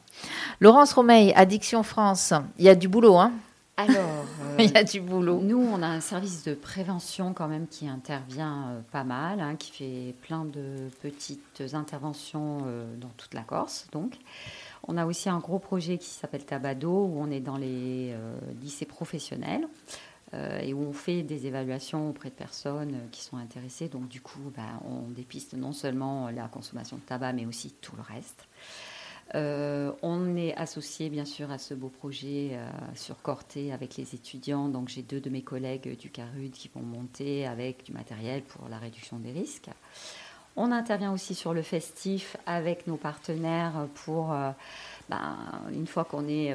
[0.60, 2.34] Laurence Romeil, Addiction France.
[2.58, 3.30] Il y a du boulot, hein
[3.88, 5.40] Alors, euh, Il y a du boulot.
[5.40, 9.56] Nous, on a un service de prévention quand même qui intervient euh, pas mal, hein,
[9.56, 13.88] qui fait plein de petites interventions euh, dans toute la Corse.
[13.92, 14.18] Donc,
[14.86, 18.36] on a aussi un gros projet qui s'appelle Tabado, où on est dans les euh,
[18.60, 19.66] lycées professionnels
[20.34, 23.88] euh, et où on fait des évaluations auprès de personnes euh, qui sont intéressées.
[23.88, 27.96] Donc, du coup, bah, on dépiste non seulement la consommation de tabac, mais aussi tout
[27.96, 28.46] le reste.
[29.34, 34.14] Euh, on est associé bien sûr à ce beau projet euh, sur Corté avec les
[34.14, 34.68] étudiants.
[34.68, 38.68] Donc j'ai deux de mes collègues du CARUD qui vont monter avec du matériel pour
[38.68, 39.70] la réduction des risques.
[40.54, 44.50] On intervient aussi sur le festif avec nos partenaires pour, euh,
[45.08, 45.38] ben,
[45.72, 46.54] une fois qu'on est,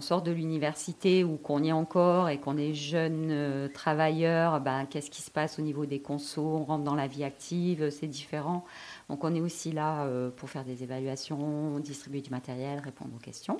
[0.00, 5.10] sort de l'université ou qu'on y est encore et qu'on est jeune travailleur, ben, qu'est-ce
[5.10, 6.38] qui se passe au niveau des consos?
[6.38, 8.64] On rentre dans la vie active, c'est différent.
[9.08, 13.20] Donc on est aussi là euh, pour faire des évaluations, distribuer du matériel, répondre aux
[13.20, 13.58] questions.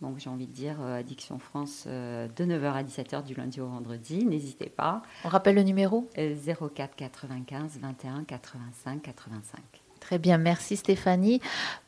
[0.00, 3.60] Donc j'ai envie de dire euh, Addiction France euh, de 9h à 17h du lundi
[3.60, 4.24] au vendredi.
[4.24, 5.02] N'hésitez pas.
[5.24, 6.08] On rappelle le numéro?
[6.18, 9.77] Euh, 04 95 21 85 85.
[10.08, 11.42] Très bien, merci Stéphanie.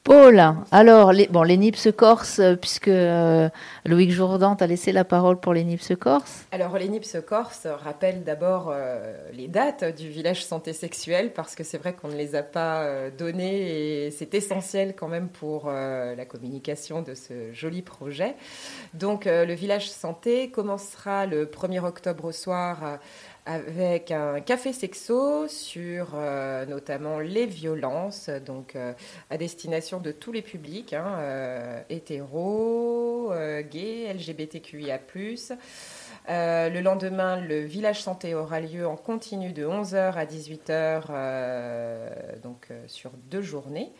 [0.04, 0.42] Paul,
[0.72, 3.48] alors, les, bon, les NIPS Corse, euh, puisque euh,
[3.86, 6.44] Loïc Jourdan t'a laissé la parole pour les NIPS Corse.
[6.52, 11.78] Alors, l'ENIPS Corse rappelle d'abord euh, les dates du village santé sexuelle, parce que c'est
[11.78, 17.02] vrai qu'on ne les a pas données et c'est essentiel quand même pour la communication
[17.02, 18.34] de ce joli projet.
[18.94, 22.98] Donc, le village santé commencera le 1er octobre au soir.
[23.46, 28.92] Avec un café sexo sur euh, notamment les violences, donc euh,
[29.30, 30.94] à destination de tous les publics,
[31.88, 33.32] hétéros,
[33.70, 35.00] gays, LGBTQIA+.
[36.28, 42.08] Le lendemain, le village santé aura lieu en continu de 11h à 18h, euh,
[42.42, 43.90] donc sur deux journées,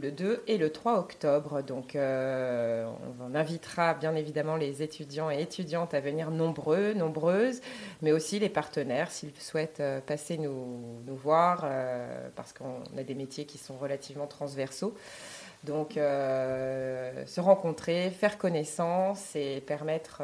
[0.00, 1.62] le 2 et le 3 octobre.
[1.62, 2.86] Donc, euh,
[3.20, 7.60] on invitera bien évidemment les étudiants et étudiantes à venir nombreux, nombreuses,
[8.02, 13.14] mais aussi les partenaires s'ils souhaitent euh, passer nous, voir, euh, parce qu'on a des
[13.14, 14.94] métiers qui sont relativement transversaux.
[15.62, 20.20] Donc, se rencontrer, faire connaissance et permettre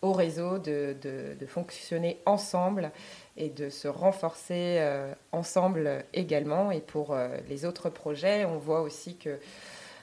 [0.00, 2.90] au réseau de fonctionner ensemble
[3.36, 6.70] et de se renforcer euh, ensemble également.
[6.70, 9.38] Et pour euh, les autres projets, on voit aussi que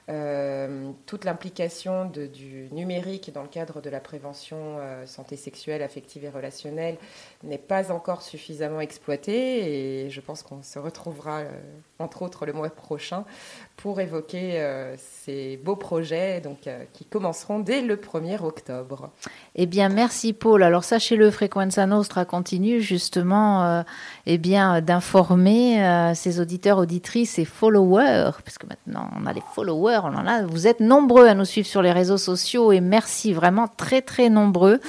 [0.09, 6.29] euh, toute l'implication du numérique dans le cadre de la prévention santé sexuelle, affective et
[6.29, 6.97] relationnelle
[7.43, 11.41] n'est pas encore suffisamment exploitée et je pense qu'on se retrouvera,
[11.99, 13.25] entre autres, le mois prochain
[13.77, 14.95] pour évoquer euh,
[15.27, 19.09] ces beaux projets donc, euh, qui commenceront dès le 1er octobre.
[19.55, 20.63] Eh bien, merci Paul.
[20.63, 23.81] Alors sachez-le, Frequenza Nostra continue justement euh,
[24.25, 29.43] eh bien, d'informer euh, ses auditeurs, auditrices et followers, parce que maintenant on a les
[29.53, 30.43] followers, on en a.
[30.43, 34.29] Vous êtes nombreux à nous suivre sur les réseaux sociaux et merci, vraiment très très
[34.29, 34.79] nombreux.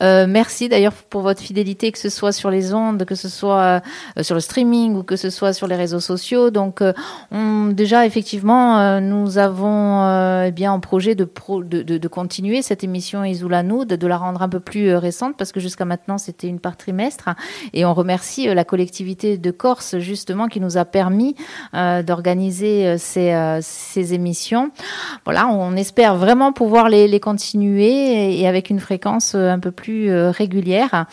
[0.00, 3.82] Merci d'ailleurs pour votre fidélité, que ce soit sur les ondes, que ce soit
[4.20, 6.50] sur le streaming ou que ce soit sur les réseaux sociaux.
[6.50, 6.82] Donc
[7.30, 11.98] on, déjà effectivement, euh, nous avons euh, eh bien en projet de, pro- de, de,
[11.98, 15.60] de continuer cette émission Isoulanoud, de la rendre un peu plus euh, récente parce que
[15.60, 17.30] jusqu'à maintenant c'était une par trimestre.
[17.72, 21.34] Et on remercie la collectivité de Corse justement qui nous a permis
[21.72, 24.70] d'organiser ces, émissions.
[25.24, 31.06] Voilà, on espère vraiment pouvoir les, continuer et, avec une fréquence un peu plus régulière.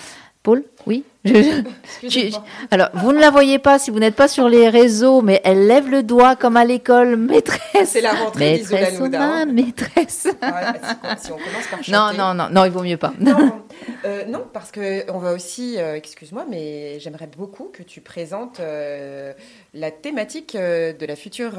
[0.43, 1.03] Paul, oui?
[1.25, 2.31] Je- tu-
[2.71, 5.65] alors, vous ne la voyez pas si vous n'êtes pas sur les réseaux, mais elle
[5.67, 7.89] lève le doigt comme à l'école, maîtresse.
[7.89, 10.27] C'est la rentrée Maîtresse mains, maîtresse?
[10.41, 11.91] Ouais, si, si on commence par chanter.
[11.91, 13.13] Non, non, non, non, il vaut mieux pas.
[13.19, 13.35] Non,
[14.05, 18.59] euh, non, parce que on va aussi, euh, excuse-moi, mais j'aimerais beaucoup que tu présentes
[18.59, 19.33] euh,
[19.73, 21.53] la thématique de la future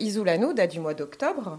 [0.00, 1.58] Isoulanoud du mois d'octobre.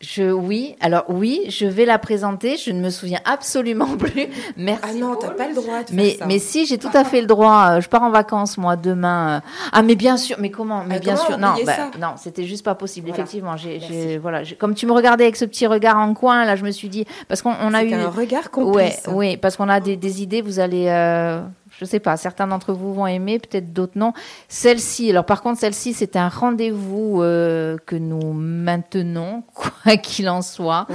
[0.00, 2.56] Je, oui, alors oui, je vais la présenter.
[2.56, 4.28] Je ne me souviens absolument plus.
[4.56, 4.82] Merci.
[4.82, 6.24] Ah non, t'as pas le droit de faire Mais, ça.
[6.26, 7.72] mais si, j'ai tout à fait le droit.
[7.72, 9.36] Euh, Je pars en vacances, moi, demain.
[9.36, 9.40] Euh,
[9.72, 10.36] Ah, mais bien sûr.
[10.40, 10.84] Mais comment?
[10.86, 11.38] Mais Ah, bien comment sûr.
[11.38, 13.08] Non, bah, non, c'était juste pas possible.
[13.08, 13.22] Voilà.
[13.24, 16.64] Effectivement, j'ai, voilà, comme tu me regardais avec ce petit regard en coin, là, je
[16.64, 19.02] me suis dit, parce qu'on on a eu un regard Ouais, complice.
[19.08, 21.42] oui, parce qu'on a des, des idées, vous allez, euh,
[21.80, 24.12] je sais pas, certains d'entre vous vont aimer, peut-être d'autres non.
[24.48, 30.42] Celle-ci, alors par contre, celle-ci, c'est un rendez-vous euh, que nous maintenons, quoi qu'il en
[30.42, 30.86] soit.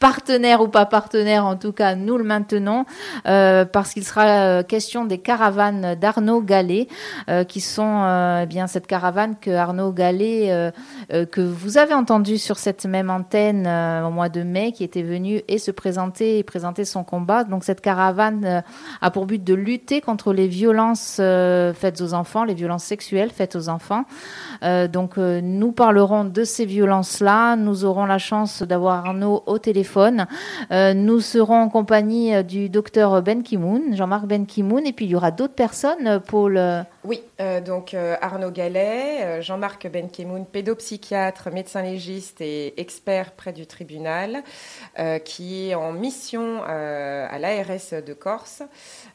[0.00, 2.86] Partenaire ou pas partenaire, en tout cas, nous le maintenons
[3.26, 6.88] euh, parce qu'il sera euh, question des caravanes d'Arnaud Gallet,
[7.28, 10.70] euh, qui sont euh, eh bien cette caravane que Arnaud Gallet, euh,
[11.12, 13.66] euh, que vous avez entendu sur cette même antenne
[14.06, 17.44] au mois de mai, qui était venu et se présenter et présenter son combat.
[17.44, 18.62] Donc cette caravane
[19.02, 23.54] a pour but de lutter contre les violences faites aux enfants, les violences sexuelles faites
[23.54, 24.04] aux enfants.
[24.62, 27.56] Donc nous parlerons de ces violences-là.
[27.56, 29.89] Nous aurons la chance d'avoir Arnaud au téléphone.
[29.96, 35.06] Euh, nous serons en compagnie euh, du docteur Ben Kimoun, Jean-Marc Ben Kimoun, et puis
[35.06, 36.60] il y aura d'autres personnes, euh, Paul.
[37.02, 43.54] Oui, euh, donc euh, Arnaud Gallet, euh, Jean-Marc Benkemoun, pédopsychiatre, médecin légiste et expert près
[43.54, 44.42] du tribunal,
[45.24, 48.62] qui est en mission à l'ARS de Corse.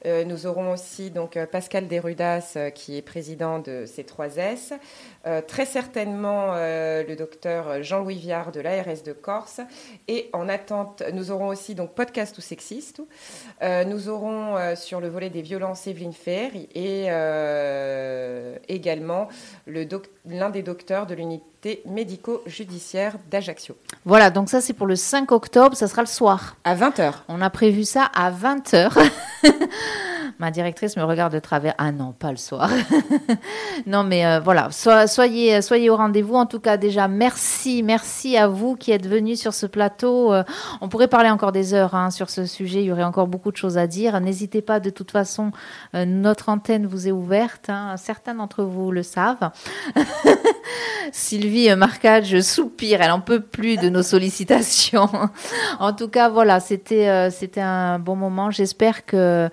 [0.03, 4.73] Nous aurons aussi donc Pascal Derudas, qui est président de C3S.
[5.27, 9.61] Euh, très certainement le docteur Jean-Louis Viard de l'ARS de Corse.
[10.07, 13.01] Et en attente, nous aurons aussi donc podcast ou sexiste.
[13.61, 17.09] Nous aurons sur le volet des violences Evelyne Ferry et
[17.75, 19.27] euh, également
[19.67, 23.75] doc- l'un des docteurs de l'unité médico-judiciaire d'Ajaccio.
[24.05, 26.55] Voilà, donc ça c'est pour le 5 octobre, ça sera le soir.
[26.63, 27.13] À 20h.
[27.27, 28.91] On a prévu ça à 20h.
[30.37, 31.73] Ma directrice me regarde de travers.
[31.77, 32.69] Ah non, pas le soir.
[33.87, 36.35] non, mais euh, voilà, So- soyez, soyez au rendez-vous.
[36.35, 40.33] En tout cas, déjà, merci, merci à vous qui êtes venus sur ce plateau.
[40.33, 40.43] Euh,
[40.81, 42.81] on pourrait parler encore des heures hein, sur ce sujet.
[42.81, 44.19] Il y aurait encore beaucoup de choses à dire.
[44.19, 45.51] N'hésitez pas, de toute façon,
[45.95, 47.69] euh, notre antenne vous est ouverte.
[47.69, 47.95] hein.
[47.97, 49.51] Certains d'entre vous le savent.
[51.11, 55.09] Sylvie euh, Marcage soupire, elle en peut plus de nos sollicitations.
[55.79, 58.51] en tout cas, voilà, c'était euh, c'était un bon moment.
[58.51, 59.49] J'espère que,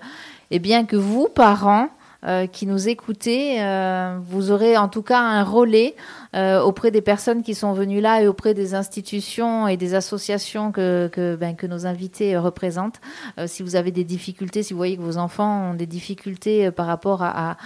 [0.55, 1.89] eh bien, que vous, parents,
[2.25, 5.95] euh, qui nous écoutez, euh, vous aurez en tout cas un relais
[6.35, 10.71] euh, auprès des personnes qui sont venues là et auprès des institutions et des associations
[10.71, 13.01] que, que, ben, nos invités représentent.
[13.47, 16.85] Si vous avez des difficultés, si vous voyez que vos enfants ont des difficultés par
[16.85, 17.57] rapport à,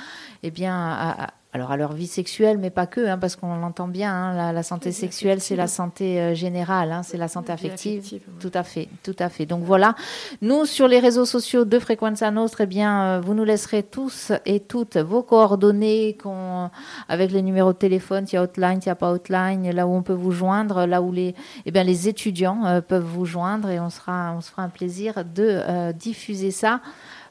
[0.43, 3.87] eh bien, à- alors à leur vie sexuelle, mais pas que, hein, parce qu'on l'entend
[3.87, 7.53] bien, hein, la, la santé sexuelle, c'est la santé euh, générale, hein, c'est la santé
[7.53, 7.99] affective.
[7.99, 8.39] affective, ouais.
[8.41, 9.45] Tout à fait, tout à fait.
[9.45, 9.95] Donc voilà,
[10.41, 14.33] nous sur les réseaux sociaux de Frequenza Nostra, eh bien, euh, vous nous laisserez tous
[14.45, 16.17] et toutes vos coordonnées
[17.07, 19.87] avec les numéros de téléphone, s'il y a hotline, s'il n'y a pas hotline, là
[19.87, 21.33] où on peut vous joindre, là où les,
[21.65, 24.69] eh bien, les étudiants euh, peuvent vous joindre et on sera, on se fera un
[24.69, 26.81] plaisir de diffuser ça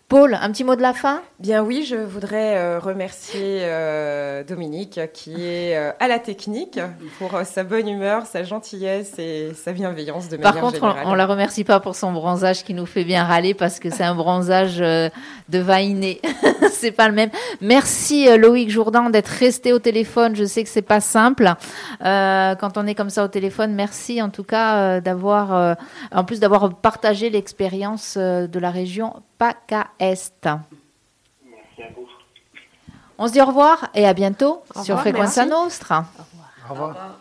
[0.09, 1.21] Paul, un petit mot de la fin?
[1.41, 6.79] Bien oui, je voudrais euh, remercier euh, Dominique qui est euh, à la technique
[7.19, 11.07] pour sa bonne humeur, sa gentillesse et sa bienveillance de Par manière contre, on, générale.
[11.09, 14.05] on la remercie pas pour son bronzage qui nous fait bien râler parce que c'est
[14.05, 15.11] un bronzage de
[15.59, 16.21] vainé.
[16.71, 17.31] c'est pas le même.
[17.61, 20.37] Merci Loïc Jourdan d'être resté au téléphone.
[20.37, 21.53] Je sais que c'est pas simple
[22.01, 23.75] quand on est comme ça au téléphone.
[23.75, 25.77] Merci en tout cas d'avoir,
[26.13, 30.45] en plus d'avoir partagé l'expérience de la région PACA Est.
[30.45, 32.07] Merci à vous.
[33.19, 35.63] On se dit au revoir et à bientôt Au sur revoir, Frequenza merci.
[35.63, 36.05] Nostra.
[36.69, 37.19] Au revoir.